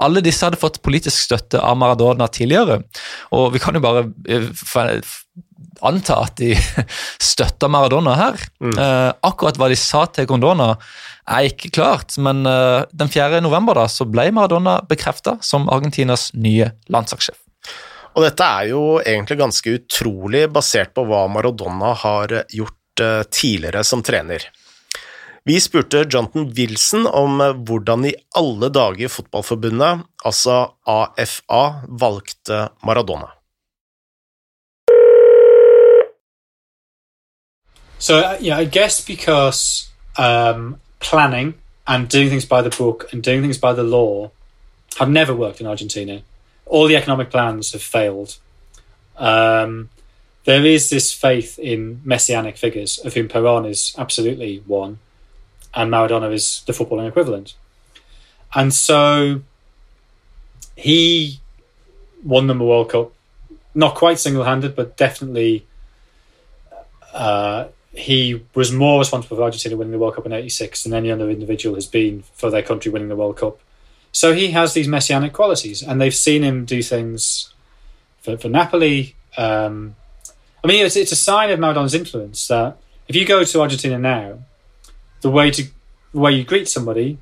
Alle 0.02 0.24
disse 0.26 0.46
hadde 0.46 0.60
fått 0.62 0.82
politisk 0.86 1.28
støtte 1.28 1.62
av 1.62 1.78
Maradona 1.78 2.30
tidligere. 2.32 2.82
Og 3.38 3.52
vi 3.54 3.62
kan 3.62 3.78
jo 3.78 3.84
bare 3.84 4.08
eh, 4.30 4.50
anta 5.86 6.18
at 6.26 6.38
de 6.42 6.56
støtta 7.32 7.70
Maradona 7.72 8.18
her. 8.18 8.42
Mm. 8.64 8.74
Eh, 8.74 9.12
akkurat 9.30 9.62
hva 9.62 9.70
de 9.72 9.78
sa 9.80 10.08
til 10.10 10.30
Grondona, 10.30 10.74
er 11.32 11.52
ikke 11.52 11.70
klart, 11.78 12.18
men 12.18 12.42
eh, 12.50 12.82
den 12.98 13.14
4. 13.14 13.44
november 13.46 13.78
da, 13.78 13.86
så 13.90 14.10
ble 14.10 14.32
Maradona 14.34 14.80
bekrefta 14.90 15.38
som 15.46 15.70
Argentinas 15.72 16.32
nye 16.34 16.74
landslagssjef. 16.92 17.38
Og 18.12 18.26
dette 18.26 18.44
er 18.44 18.72
jo 18.74 18.82
egentlig 19.00 19.38
ganske 19.40 19.76
utrolig, 19.78 20.48
basert 20.52 20.92
på 20.96 21.06
hva 21.08 21.26
Maradona 21.32 21.94
har 21.96 22.42
gjort 22.52 23.04
uh, 23.04 23.22
tidligere 23.32 23.84
som 23.88 24.04
trener. 24.04 24.50
Vi 25.48 25.56
spurte 25.64 26.04
Jonathan 26.06 26.52
Wilson 26.58 27.08
om 27.08 27.40
hvordan 27.66 28.06
i 28.06 28.14
alle 28.38 28.70
dager 28.70 29.10
Fotballforbundet, 29.10 30.04
altså 30.26 30.58
AFA, 30.86 31.62
valgte 31.88 32.68
Maradona. 32.86 33.32
So 37.98 38.20
yeah, 38.42 38.60
I 38.60 38.66
guess 38.66 39.06
because 39.06 39.90
um, 40.18 40.78
planning 41.00 41.54
and 41.88 42.10
doing 42.10 42.30
things 42.30 42.46
by 42.46 42.62
the 42.62 42.70
book 42.70 43.08
and 43.12 43.24
doing 43.24 43.42
things 43.42 43.58
by 43.58 43.74
the 43.74 43.84
law 43.84 44.32
have 45.00 45.10
never 45.10 45.34
worked 45.34 45.62
in 45.62 45.68
Argentina. 45.68 46.22
All 46.72 46.88
the 46.88 46.96
economic 46.96 47.30
plans 47.30 47.74
have 47.74 47.84
failed. 47.84 48.38
Um, 49.18 49.90
there 50.46 50.66
is 50.66 50.90
this 50.90 51.12
faith 51.12 51.60
in 51.60 52.00
messianic 52.06 52.56
figures, 52.56 52.98
of 53.00 53.14
whom 53.14 53.28
Peron 53.28 53.66
is 53.66 53.94
absolutely 53.98 54.64
one, 54.66 55.00
and 55.74 55.92
Maradona 55.92 56.32
is 56.34 56.64
the 56.66 56.72
footballing 56.72 57.10
equivalent. 57.10 57.56
And 58.56 58.74
so 58.74 59.42
he 60.78 61.42
won 62.24 62.48
them 62.48 62.62
a 62.62 62.66
World 62.66 62.90
Cup, 62.92 63.12
not 63.76 63.96
quite 63.96 64.18
single 64.18 64.46
handed, 64.46 64.74
but 64.74 64.96
definitely 64.96 65.68
uh, 67.14 67.68
he 67.94 68.44
was 68.56 68.72
more 68.72 69.00
responsible 69.00 69.36
for 69.36 69.44
Argentina 69.44 69.76
winning 69.76 69.92
the 69.92 70.00
World 70.00 70.16
Cup 70.16 70.26
in 70.26 70.32
'86 70.32 70.84
than 70.84 70.94
any 70.94 71.12
other 71.12 71.30
individual 71.30 71.76
has 71.76 71.86
been 71.86 72.24
for 72.34 72.50
their 72.50 72.64
country 72.64 72.92
winning 72.92 73.10
the 73.10 73.16
World 73.18 73.36
Cup. 73.36 73.60
So 74.12 74.34
he 74.34 74.52
has 74.52 74.74
these 74.74 74.88
messianic 74.88 75.34
qualities, 75.34 75.82
and 75.82 76.00
they've 76.00 76.14
seen 76.14 76.44
him 76.44 76.66
do 76.66 76.82
things 76.82 77.54
for, 78.22 78.38
for 78.38 78.50
Napoli. 78.50 79.16
Um, 79.38 79.96
I 80.64 80.68
mean, 80.68 80.86
it's, 80.86 80.96
it's 80.96 81.12
a 81.12 81.18
sign 81.18 81.50
of 81.50 81.60
Maradona's 81.60 81.96
influence 81.96 82.48
that 82.48 82.78
if 83.08 83.16
you 83.16 83.26
go 83.26 83.44
to 83.44 83.62
Argentina 83.62 83.98
now, 83.98 84.40
the 85.22 85.32
way 85.32 85.52
to 85.52 85.64
the 86.14 86.20
way 86.20 86.32
you 86.32 86.44
greet 86.44 86.68
somebody, 86.68 87.18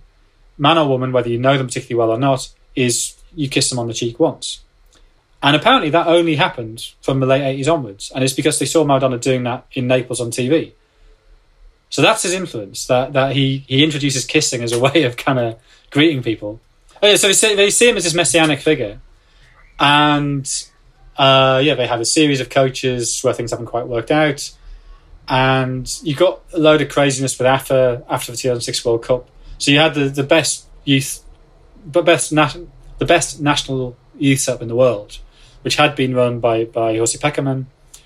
man 0.58 0.78
or 0.78 0.88
woman, 0.88 1.12
whether 1.12 1.30
you 1.30 1.38
know 1.38 1.58
them 1.58 1.67
particularly 1.67 1.99
well 1.99 2.15
or 2.15 2.19
not, 2.19 2.49
is 2.75 3.15
you 3.36 3.47
kiss 3.47 3.69
them 3.69 3.80
on 3.80 3.88
the 3.88 3.93
cheek 3.93 4.19
once. 4.19 4.62
And 5.41 5.56
apparently 5.56 5.89
that 5.91 6.08
only 6.08 6.36
happened 6.36 6.93
from 7.02 7.19
the 7.19 7.25
late 7.25 7.41
80s 7.60 7.71
onwards. 7.71 8.12
And 8.13 8.23
it's 8.23 8.34
because 8.34 8.60
they 8.60 8.65
saw 8.65 8.84
Maradona 8.84 9.21
doing 9.21 9.43
that 9.43 9.65
in 9.71 9.88
Naples 9.88 10.19
on 10.19 10.32
TV. 10.32 10.73
So 11.89 12.02
that's 12.02 12.23
his 12.23 12.34
influence, 12.34 12.86
that, 12.88 13.13
that 13.13 13.36
he, 13.36 13.63
he 13.67 13.84
introduces 13.84 14.25
kissing 14.25 14.62
as 14.62 14.71
a 14.71 14.80
way 14.88 15.04
of 15.04 15.17
kind 15.17 15.39
of 15.39 15.60
greeting 15.91 16.21
people. 16.21 16.60
Oh, 17.01 17.07
yeah, 17.07 17.15
so 17.15 17.27
they 17.27 17.33
see, 17.33 17.55
they 17.55 17.69
see 17.69 17.89
him 17.89 17.97
as 17.97 18.03
this 18.03 18.13
messianic 18.13 18.59
figure. 18.59 18.99
And 19.79 20.45
uh, 21.17 21.62
yeah, 21.63 21.75
they 21.75 21.88
have 21.88 22.01
a 22.01 22.05
series 22.05 22.41
of 22.41 22.49
coaches 22.49 23.21
where 23.21 23.33
things 23.33 23.51
haven't 23.51 23.67
quite 23.67 23.88
worked 23.88 24.12
out. 24.12 24.51
And 25.27 25.89
you 26.03 26.15
got 26.15 26.41
a 26.53 26.57
load 26.57 26.81
of 26.81 26.89
craziness 26.89 27.38
with 27.38 27.47
AFA 27.47 28.03
after 28.09 28.31
the 28.31 28.38
2006 28.38 28.83
World 28.83 29.03
Cup. 29.03 29.29
So 29.57 29.71
you 29.71 29.79
had 29.79 29.93
the, 29.93 30.09
the 30.09 30.23
best 30.23 30.67
youth, 30.83 31.23
but 31.85 32.03
best 32.03 32.33
nat- 32.33 32.57
the 32.97 33.05
best 33.05 33.39
national 33.39 33.95
youth 34.17 34.39
setup 34.39 34.62
in 34.62 34.67
the 34.67 34.75
world 34.75 35.19
which 35.62 35.75
had 35.75 35.95
been 35.95 36.13
run 36.15 36.39
by, 36.39 36.65
by 36.65 36.97
Jose 36.97 37.17
Peckerman, 37.17 37.65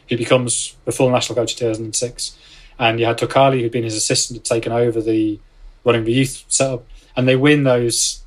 who 0.10 0.18
becomes 0.18 0.76
the 0.86 0.92
full 0.92 1.10
national 1.10 1.36
coach 1.36 1.54
in 1.54 1.58
2006. 1.58 2.38
And 2.80 3.00
you 3.00 3.06
had 3.06 3.18
Tokali, 3.18 3.62
who'd 3.62 3.72
been 3.72 3.84
his 3.84 3.96
assistant, 3.96 4.40
had 4.40 4.46
taken 4.46 4.72
over 4.72 5.02
the 5.02 5.40
running 5.84 6.06
the 6.06 6.14
youth 6.14 6.44
setup. 6.48 6.86
And 7.16 7.28
they 7.28 7.36
win 7.36 7.64
those 7.64 8.23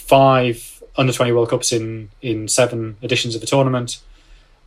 five 0.00 0.82
under 0.96 1.12
20 1.12 1.32
World 1.32 1.50
Cups 1.50 1.72
in, 1.72 2.10
in 2.20 2.48
seven 2.48 2.96
editions 3.02 3.34
of 3.34 3.40
the 3.40 3.46
tournament. 3.46 4.00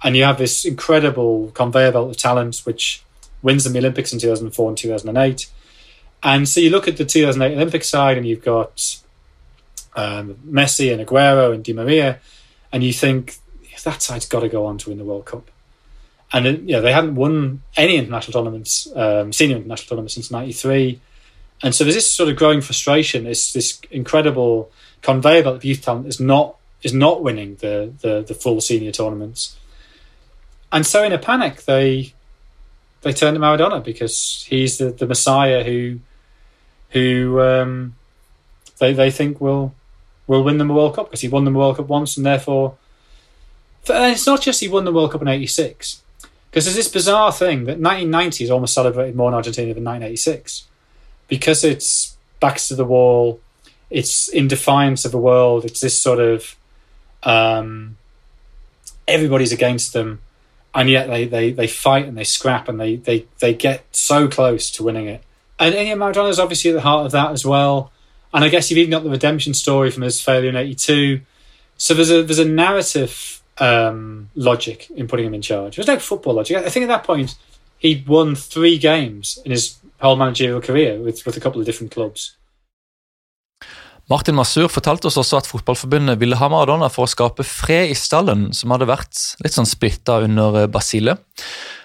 And 0.04 0.16
you 0.18 0.24
have 0.24 0.38
this 0.38 0.66
incredible 0.66 1.52
conveyor 1.52 1.92
belt 1.92 2.10
of 2.10 2.18
talent, 2.18 2.62
which 2.64 3.04
wins 3.42 3.64
them 3.64 3.74
the 3.74 3.80
Olympics 3.80 4.12
in 4.14 4.20
2004 4.20 4.70
and 4.70 4.78
2008. 4.78 5.50
And 6.24 6.48
so 6.48 6.62
you 6.62 6.70
look 6.70 6.88
at 6.88 6.98
the 6.98 7.06
2008 7.06 7.56
Olympic 7.56 7.84
side, 7.84 8.18
and 8.18 8.26
you've 8.26 8.44
got 8.44 8.98
um, 9.96 10.36
Messi 10.48 10.92
and 10.92 11.06
Aguero 11.06 11.54
and 11.54 11.64
Di 11.64 11.74
Maria, 11.74 12.20
and 12.72 12.84
you 12.84 12.94
think 12.94 13.38
that 13.84 14.02
side's 14.02 14.26
got 14.26 14.40
to 14.40 14.50
go 14.50 14.66
on 14.66 14.78
to 14.80 14.90
win 14.90 14.98
the 14.98 15.04
World 15.04 15.26
Cup. 15.26 15.52
And 16.32 16.68
you 16.68 16.76
know, 16.76 16.82
they 16.82 16.94
hadn't 16.94 17.16
won 17.16 17.62
any 17.76 17.98
international 17.98 18.34
tournaments, 18.34 18.88
um, 18.96 19.32
senior 19.34 19.58
international 19.58 19.90
tournaments 19.90 20.16
since 20.16 20.32
'93, 20.32 21.00
and 21.64 21.74
so 21.74 21.84
there's 21.84 21.96
this 21.96 22.12
sort 22.12 22.30
of 22.30 22.36
growing 22.36 22.62
frustration. 22.62 23.24
This 23.24 23.54
this 23.54 23.80
incredible 23.90 24.70
conveyor 25.02 25.44
belt 25.44 25.56
of 25.56 25.66
youth 25.66 25.82
talent 25.82 26.08
is 26.08 26.20
not 26.20 26.58
is 26.84 26.94
not 26.94 27.24
winning 27.24 27.56
the 27.56 27.94
the, 28.02 28.22
the 28.22 28.34
full 28.34 28.62
senior 28.62 28.92
tournaments, 28.92 29.58
and 30.72 30.86
so 30.86 31.04
in 31.04 31.14
a 31.14 31.18
panic 31.18 31.64
they 31.64 32.14
they 33.02 33.14
turn 33.14 33.34
to 33.34 33.40
Maradona 33.40 33.84
because 33.84 34.46
he's 34.48 34.78
the, 34.78 34.92
the 34.92 35.08
Messiah 35.08 35.64
who 35.64 36.00
who 36.90 37.42
um, 37.42 37.96
they 38.80 38.94
they 38.94 39.10
think 39.10 39.42
will 39.42 39.74
will 40.28 40.44
win 40.44 40.58
them 40.58 40.70
a 40.70 40.74
World 40.74 40.96
Cup 40.96 41.08
because 41.08 41.22
he 41.22 41.30
won 41.30 41.46
them 41.46 41.56
a 41.56 41.60
World 41.60 41.78
Cup 41.78 41.88
once 41.88 42.18
and 42.18 42.26
therefore 42.26 42.78
and 43.90 44.14
it's 44.14 44.26
not 44.26 44.42
just 44.42 44.62
he 44.62 44.68
won 44.68 44.86
the 44.86 44.94
World 44.94 45.12
Cup 45.12 45.22
in 45.22 45.28
'86, 45.28 46.02
because 46.50 46.66
there's 46.66 46.76
this 46.76 46.88
bizarre 46.88 47.32
thing 47.32 47.66
that 47.66 47.80
1990 47.80 48.44
is 48.44 48.52
almost 48.52 48.74
celebrated 48.74 49.16
more 49.16 49.30
in 49.30 49.36
Argentina 49.36 49.74
than 49.74 49.84
1986, 49.84 50.68
because 51.34 51.64
it's 51.64 52.16
backs 52.40 52.68
to 52.68 52.76
the 52.76 52.86
wall, 52.86 53.42
it's 53.90 54.28
in 54.28 54.48
defiance 54.48 55.04
of 55.04 55.12
the 55.12 55.18
world, 55.18 55.66
it's 55.66 55.80
this 55.80 56.00
sort 56.00 56.20
of 56.20 56.56
um, 57.24 57.98
everybody's 59.08 59.52
against 59.52 59.94
them, 59.94 60.22
and 60.76 60.92
yet 60.92 61.08
they, 61.08 61.26
they, 61.26 61.52
they 61.52 61.66
fight 61.66 62.06
and 62.06 62.16
they 62.16 62.24
scrap 62.24 62.70
and 62.70 62.80
they, 62.80 62.98
they, 62.98 63.26
they 63.40 63.52
get 63.52 63.84
so 63.92 64.28
close 64.28 64.70
to 64.70 64.84
winning 64.84 65.08
it. 65.08 65.24
And, 65.58 65.74
and 65.74 66.00
yeah, 66.00 66.28
is 66.28 66.40
obviously 66.40 66.70
at 66.70 66.76
the 66.76 66.82
heart 66.82 67.08
of 67.08 67.12
that 67.14 67.32
as 67.32 67.44
well. 67.44 67.92
And 68.32 68.44
I 68.44 68.50
guess 68.50 68.70
you've 68.70 68.78
even 68.78 68.92
got 68.92 69.04
the 69.04 69.10
redemption 69.10 69.56
story 69.56 69.90
from 69.90 70.04
his 70.04 70.22
failure 70.22 70.50
in 70.50 70.56
'82. 70.56 71.22
So 71.78 71.96
there's 71.96 72.12
a 72.12 72.22
there's 72.22 72.38
a 72.38 72.46
narrative 72.46 73.42
um, 73.58 74.30
logic 74.36 74.88
in 74.92 75.08
putting 75.08 75.26
him 75.26 75.34
in 75.34 75.42
charge. 75.42 75.78
There's 75.78 75.88
no 75.88 75.98
football 75.98 76.36
logic. 76.36 76.58
I 76.58 76.70
think 76.70 76.84
at 76.84 76.90
that 76.90 77.04
point 77.04 77.36
he'd 77.80 78.08
won 78.08 78.36
three 78.36 78.78
games 78.78 79.40
in 79.44 79.52
his 79.52 79.78
whole 80.04 80.20
managerial 80.20 80.62
career 80.62 81.00
with, 81.00 81.26
with 81.26 81.38
a 81.38 81.42
couple 81.42 81.62
of 81.62 81.66
different 81.66 81.94
clubs. 81.94 82.34
Martin 84.12 84.36
Masur 84.36 84.68
fortalte 84.68 85.08
oss 85.08 85.18
også 85.18 85.38
at 85.40 85.48
Fotballforbundet 85.48 86.20
ville 86.20 86.36
ha 86.36 86.50
Maradona 86.52 86.90
for 86.92 87.08
å 87.08 87.12
skape 87.12 87.46
fred 87.48 87.94
i 87.94 87.96
stallen, 87.96 88.50
som 88.52 88.74
hadde 88.76 88.90
vært 88.90 89.16
litt 89.40 89.56
sånn 89.56 89.70
splitta 89.70 90.20
under 90.26 90.66
Basile. 90.72 91.16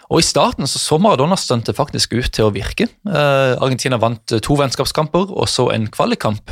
Og 0.09 0.23
I 0.23 0.25
starten 0.25 0.67
så, 0.67 0.81
så 0.81 0.97
Maradona-stuntet 1.05 1.77
faktisk 1.77 2.17
ut 2.17 2.31
til 2.33 2.49
å 2.49 2.53
virke. 2.55 2.89
Eh, 2.89 3.53
Argentina 3.61 4.01
vant 4.01 4.35
to 4.43 4.57
vennskapskamper 4.59 5.29
og 5.29 5.47
så 5.53 5.69
en 5.75 5.85
kvalikkamp. 5.93 6.51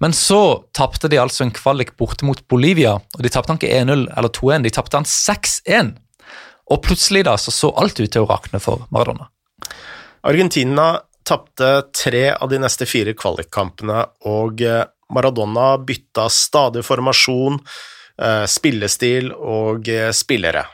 Men 0.00 0.14
så 0.16 0.40
tapte 0.76 1.10
de 1.10 1.18
altså 1.18 1.44
en 1.44 1.52
kvalik 1.54 1.96
borte 1.98 2.24
mot 2.24 2.40
Bolivia, 2.48 2.94
og 2.96 3.26
de 3.26 3.32
tapte 3.34 3.50
han 3.50 3.60
ikke 3.60 3.74
1-0 3.82 4.06
eller 4.06 4.32
2-1, 4.38 4.64
de 4.64 4.74
tapte 4.78 5.00
han 5.00 5.08
6-1. 5.10 5.94
Og 6.70 6.80
plutselig 6.86 7.26
da 7.26 7.34
så, 7.40 7.52
så 7.52 7.74
alt 7.76 7.98
ut 7.98 8.08
til 8.08 8.24
å 8.24 8.30
rakne 8.30 8.62
for 8.62 8.86
Maradona. 8.94 9.28
Argentina 10.24 11.00
tapte 11.24 11.82
tre 12.04 12.30
av 12.32 12.48
de 12.48 12.58
neste 12.58 12.86
fire 12.88 13.12
kvalikkampene, 13.12 14.06
og 14.24 14.62
eh, 14.64 14.86
Maradona 15.12 15.74
bytta 15.84 16.30
stadig 16.32 16.80
formasjon, 16.86 17.58
eh, 18.16 18.44
spillestil 18.48 19.28
og 19.36 19.90
eh, 19.92 20.08
spillere. 20.16 20.64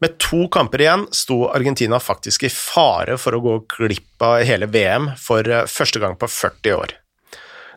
Med 0.00 0.16
to 0.22 0.46
kamper 0.48 0.80
igjen 0.80 1.04
sto 1.12 1.42
Argentina 1.52 2.00
faktisk 2.00 2.46
i 2.48 2.52
fare 2.54 3.18
for 3.20 3.36
å 3.36 3.42
gå 3.44 3.54
glipp 3.76 4.24
av 4.24 4.40
hele 4.48 4.70
VM 4.72 5.10
for 5.20 5.44
første 5.68 6.00
gang 6.00 6.16
på 6.16 6.30
40 6.30 6.76
år. 6.78 6.94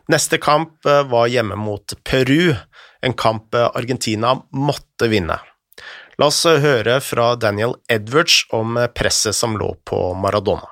Neste 0.08 0.38
kamp 0.40 0.86
var 0.86 1.28
hjemme 1.28 1.58
mot 1.58 1.94
Peru, 2.06 2.54
en 3.02 3.16
kamp 3.18 3.58
Argentina 3.58 4.36
måtte 4.54 5.10
vinne. 5.10 5.36
La 6.18 6.26
oss 6.28 6.44
høre 6.44 6.98
fra 7.00 7.34
Daniel 7.40 7.74
Edwards 7.88 8.42
om 8.52 8.76
presset 8.94 9.34
som 9.34 9.56
lå 9.56 9.70
på 9.88 10.12
Maradona. 10.14 10.68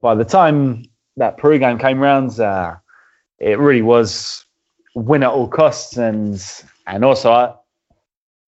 By 0.00 0.14
the 0.14 0.24
time 0.24 0.84
that 1.16 1.36
Peru 1.36 1.58
game 1.58 1.78
came 1.78 2.00
round, 2.00 2.40
uh, 2.40 2.76
it 3.38 3.58
really 3.58 3.82
was 3.82 4.44
win 4.94 5.22
at 5.22 5.30
all 5.30 5.48
costs 5.48 5.98
and 5.98 6.40
and 6.86 7.04
also 7.04 7.30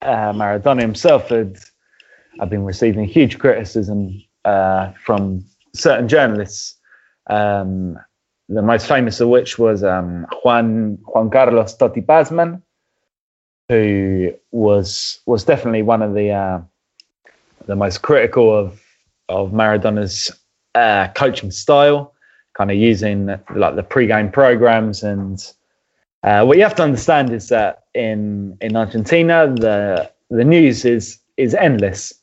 uh, 0.03 0.33
Maradona 0.33 0.81
himself 0.81 1.29
had, 1.29 1.59
had 2.39 2.49
been 2.49 2.65
receiving 2.65 3.05
huge 3.05 3.39
criticism 3.39 4.13
uh, 4.45 4.93
from 5.05 5.45
certain 5.75 6.09
journalists. 6.09 6.77
Um, 7.29 7.99
the 8.49 8.63
most 8.63 8.87
famous 8.87 9.21
of 9.21 9.29
which 9.29 9.59
was 9.59 9.85
um, 9.85 10.27
Juan 10.43 10.99
Juan 11.05 11.29
Carlos 11.29 11.77
Totti 11.77 12.05
Pazman, 12.05 12.63
who 13.69 14.33
was 14.51 15.21
was 15.27 15.45
definitely 15.45 15.83
one 15.83 16.03
of 16.03 16.15
the 16.15 16.31
uh, 16.31 16.61
the 17.67 17.77
most 17.77 18.03
critical 18.03 18.55
of 18.57 18.81
of 19.29 19.53
Maradona's 19.53 20.31
uh, 20.75 21.09
coaching 21.15 21.51
style, 21.51 22.15
kind 22.57 22.71
of 22.71 22.77
using 22.77 23.27
like 23.55 23.77
the 23.77 23.83
pre-game 23.83 24.31
programs. 24.31 25.03
And 25.03 25.39
uh, 26.23 26.45
what 26.45 26.57
you 26.57 26.63
have 26.63 26.75
to 26.77 26.83
understand 26.83 27.33
is 27.33 27.49
that 27.49 27.85
in 27.95 28.57
in 28.61 28.77
Argentina, 28.77 29.53
the 29.55 30.11
the 30.31 30.45
news 30.45 30.85
is 30.85 31.19
is 31.37 31.55
endless. 31.55 32.15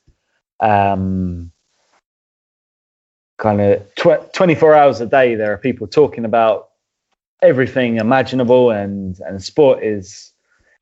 Um, 0.60 1.52
kind 3.38 3.60
of 3.60 3.96
tw- 3.96 4.34
24 4.34 4.74
hours 4.76 5.02
a 5.02 5.06
day, 5.06 5.36
there 5.36 5.52
are 5.52 5.58
people 5.58 5.86
talking 5.88 6.24
about 6.24 6.70
everything 7.42 7.98
imaginable, 7.98 8.72
and 8.72 9.20
and 9.20 9.44
sport 9.44 9.84
is 9.84 10.32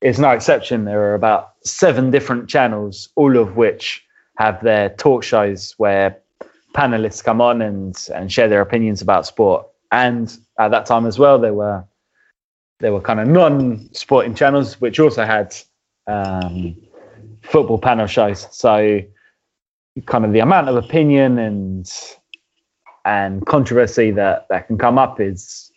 is 0.03 0.19
no 0.19 0.31
exception. 0.31 0.85
There 0.85 1.01
are 1.01 1.15
about 1.15 1.53
seven 1.63 2.11
different 2.11 2.49
channels, 2.49 3.09
all 3.15 3.37
of 3.37 3.55
which 3.55 4.03
have 4.37 4.61
their 4.61 4.89
talk 4.89 5.23
shows 5.23 5.73
where 5.77 6.17
panelists 6.73 7.23
come 7.23 7.39
on 7.39 7.61
and 7.61 7.95
and 8.13 8.31
share 8.31 8.49
their 8.49 8.61
opinions 8.61 9.01
about 9.01 9.25
sport. 9.25 9.65
And 9.91 10.35
at 10.59 10.71
that 10.71 10.85
time 10.85 11.05
as 11.05 11.17
well, 11.17 11.39
there 11.39 11.53
were 11.53 11.85
there 12.79 12.91
were 12.91 13.01
kind 13.01 13.19
of 13.21 13.27
non-sporting 13.27 14.35
channels 14.35 14.81
which 14.81 14.99
also 14.99 15.23
had 15.23 15.55
um, 16.07 16.75
football 17.41 17.77
panel 17.77 18.07
shows. 18.07 18.47
So 18.51 18.99
kind 20.05 20.25
of 20.25 20.33
the 20.33 20.39
amount 20.39 20.67
of 20.67 20.75
opinion 20.75 21.39
and 21.39 21.89
and 23.05 23.45
controversy 23.45 24.11
that 24.11 24.47
that 24.49 24.67
can 24.67 24.77
come 24.77 24.97
up 24.97 25.21
is 25.21 25.71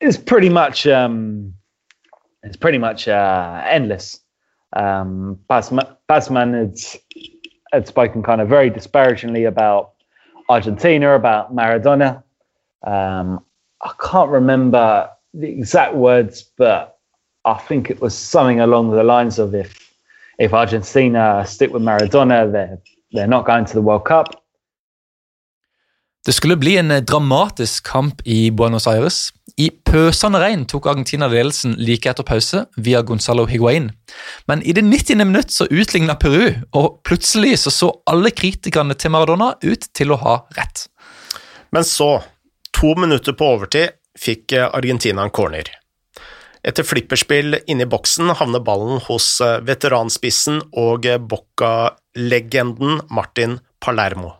is 0.00 0.18
pretty 0.18 0.50
much 0.50 0.86
um, 0.86 1.54
it's 2.42 2.56
pretty 2.56 2.78
much 2.78 3.08
uh, 3.08 3.64
endless. 3.66 4.20
Um, 4.72 5.38
Basman 5.48 6.54
had, 6.54 6.78
had 7.72 7.86
spoken 7.86 8.22
kind 8.22 8.40
of 8.40 8.48
very 8.48 8.70
disparagingly 8.70 9.44
about 9.44 9.92
Argentina, 10.48 11.14
about 11.14 11.54
Maradona. 11.54 12.22
Um, 12.82 13.44
I 13.80 13.92
can't 14.02 14.30
remember 14.30 15.10
the 15.34 15.48
exact 15.48 15.94
words, 15.94 16.50
but 16.56 16.98
I 17.44 17.54
think 17.54 17.90
it 17.90 18.00
was 18.00 18.16
something 18.16 18.60
along 18.60 18.90
the 18.90 19.04
lines 19.04 19.38
of 19.38 19.54
if 19.54 19.90
if 20.38 20.52
Argentina 20.54 21.44
stick 21.46 21.72
with 21.72 21.82
Maradona, 21.82 22.50
they're 22.50 22.78
they're 23.12 23.26
not 23.26 23.44
going 23.44 23.64
to 23.66 23.74
the 23.74 23.82
World 23.82 24.04
Cup. 24.04 24.41
Det 26.26 26.32
skulle 26.32 26.56
bli 26.56 26.76
en 26.76 27.04
dramatisk 27.04 27.86
kamp 27.86 28.20
i 28.24 28.50
Buenos 28.50 28.86
Aires. 28.86 29.32
I 29.58 29.70
pøsende 29.70 30.38
regn 30.38 30.62
tok 30.70 30.86
Argentina 30.86 31.26
ledelsen 31.26 31.74
like 31.82 32.06
etter 32.06 32.22
pause 32.22 32.60
via 32.78 33.00
Gonzalo 33.02 33.42
Higuain. 33.50 33.88
Men 34.46 34.62
i 34.62 34.72
det 34.72 34.84
90. 34.86 35.18
minutt 35.18 35.50
så 35.50 35.66
utligna 35.66 36.14
Peru, 36.14 36.54
og 36.78 37.00
plutselig 37.02 37.58
så, 37.64 37.72
så 37.74 37.88
alle 38.06 38.30
kritikerne 38.30 38.94
til 38.94 39.10
Maradona 39.10 39.56
ut 39.64 39.88
til 39.90 40.14
å 40.14 40.20
ha 40.22 40.36
rett. 40.54 40.84
Men 41.74 41.82
så, 41.84 42.20
to 42.70 42.94
minutter 42.94 43.34
på 43.34 43.48
overtid, 43.56 43.96
fikk 44.14 44.54
Argentina 44.70 45.24
en 45.26 45.34
corner. 45.34 45.72
Etter 46.62 46.86
flipperspill 46.86 47.58
inne 47.66 47.82
i 47.82 47.90
boksen 47.90 48.30
havner 48.38 48.62
ballen 48.62 49.02
hos 49.08 49.40
veteranspissen 49.66 50.62
og 50.78 51.10
Bocca-legenden 51.26 53.02
Martin 53.10 53.58
Palermo. 53.82 54.36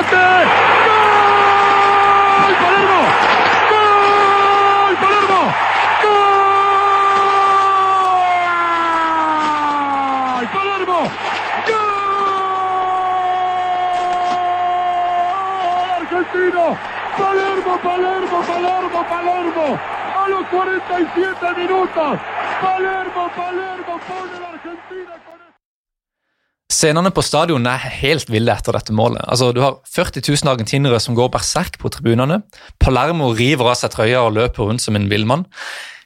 ¡Gol! 0.00 0.46
¡Palermo! 2.56 3.00
¡Gol! 3.70 4.96
¡Palermo! 4.96 5.40
¡Gol! 10.40 10.44
¡Palermo! 10.54 11.00
¡Gol! 11.68 11.90
¡Argentino! 16.00 16.64
¡Palermo, 17.18 17.72
Palermo, 17.82 18.38
Palermo, 18.40 19.00
Palermo! 19.06 19.66
A 20.16 20.28
los 20.28 20.44
47 20.46 21.54
minutos, 21.56 22.18
Palermo, 22.62 23.22
Palermo 23.36 24.00
pone 24.08 24.34
la 24.40 24.48
Argentina 24.48 25.14
Scenene 26.80 27.10
på 27.12 27.20
stadion 27.20 27.66
er 27.68 27.82
helt 28.00 28.30
ville 28.32 28.54
etter 28.54 28.72
dette 28.72 28.94
målet. 28.96 29.20
Altså, 29.28 29.50
Du 29.52 29.60
har 29.60 29.82
40 29.84 30.22
000 30.24 30.48
argentinere 30.48 31.00
som 31.02 31.16
går 31.18 31.28
berserk 31.34 31.76
på 31.76 31.90
tribunene. 31.92 32.40
Palermo 32.80 33.34
river 33.36 33.68
av 33.68 33.76
seg 33.76 33.92
trøya 33.92 34.22
og 34.24 34.38
løper 34.38 34.70
rundt 34.70 34.80
som 34.80 34.96
en 34.96 35.10
villmann. 35.10 35.44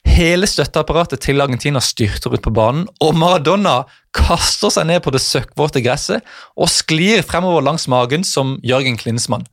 Hele 0.05 0.49
støtteapparatet 0.51 1.23
til 1.23 1.41
Argentina 1.41 1.79
styrter 1.81 2.35
ut 2.35 2.43
på 2.43 2.53
banen, 2.53 2.89
og 3.01 3.15
Maradona 3.17 3.85
kaster 4.15 4.73
seg 4.75 4.89
ned 4.91 5.01
på 5.05 5.13
det 5.15 5.23
søkkvåte 5.23 5.81
gresset 5.85 6.27
og 6.59 6.69
sklir 6.69 7.23
fremover 7.25 7.65
langs 7.65 7.87
magen 7.89 8.27
som 8.27 8.57
Jørgen 8.67 8.99
Klinsmann. 8.99 9.47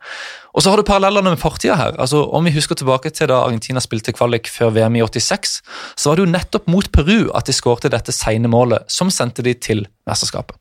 Og 0.57 0.65
så 0.65 0.73
har 0.73 0.81
du 0.81 0.87
parallellene 0.89 1.35
med 1.35 1.41
fortida 1.41 1.77
her. 1.79 1.95
Altså, 2.01 2.23
om 2.25 2.49
vi 2.49 2.55
husker 2.55 2.75
tilbake 2.75 3.13
til 3.13 3.29
da 3.31 3.43
Argentina 3.45 3.79
spilte 3.79 4.13
kvalik 4.17 4.49
før 4.51 4.73
VM 4.75 4.97
i 4.97 5.05
86, 5.05 5.61
så 5.95 6.09
var 6.09 6.17
det 6.17 6.25
jo 6.25 6.33
nettopp 6.33 6.67
mot 6.67 6.91
Peru 6.91 7.29
at 7.37 7.45
de 7.45 7.55
skårte 7.55 7.93
dette 7.93 8.15
seine 8.15 8.51
målet, 8.51 8.89
som 8.89 9.13
sendte 9.13 9.45
de 9.45 9.53
til 9.53 9.85
mesterskapet. 10.09 10.60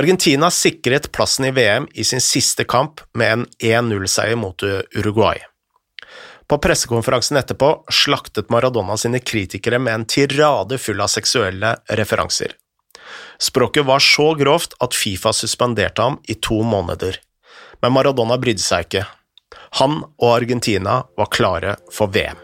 Argentina 0.00 0.48
sikret 0.50 1.12
plassen 1.12 1.44
i 1.44 1.50
VM 1.50 1.88
i 1.92 2.04
sin 2.04 2.22
siste 2.24 2.64
kamp 2.64 3.02
med 3.12 3.32
en 3.32 3.42
1-0-seier 3.60 4.38
mot 4.40 4.62
Uruguay. 4.96 5.42
På 6.48 6.56
pressekonferansen 6.58 7.36
etterpå 7.36 7.68
slaktet 7.92 8.48
Maradona 8.48 8.96
sine 8.96 9.20
kritikere 9.20 9.78
med 9.78 9.94
en 9.94 10.06
tirade 10.08 10.78
full 10.80 11.04
av 11.04 11.12
seksuelle 11.12 11.74
referanser. 12.00 12.56
Språket 13.36 13.84
var 13.84 14.00
så 14.00 14.30
grovt 14.40 14.78
at 14.80 14.96
Fifa 14.96 15.34
suspenderte 15.36 16.08
ham 16.08 16.16
i 16.24 16.38
to 16.48 16.62
måneder, 16.64 17.20
men 17.84 17.92
Maradona 17.92 18.40
brydde 18.40 18.64
seg 18.64 18.88
ikke. 18.88 19.04
Han 19.82 20.00
og 20.06 20.30
Argentina 20.38 21.02
var 21.20 21.28
klare 21.28 21.76
for 21.92 22.08
VM. 22.08 22.40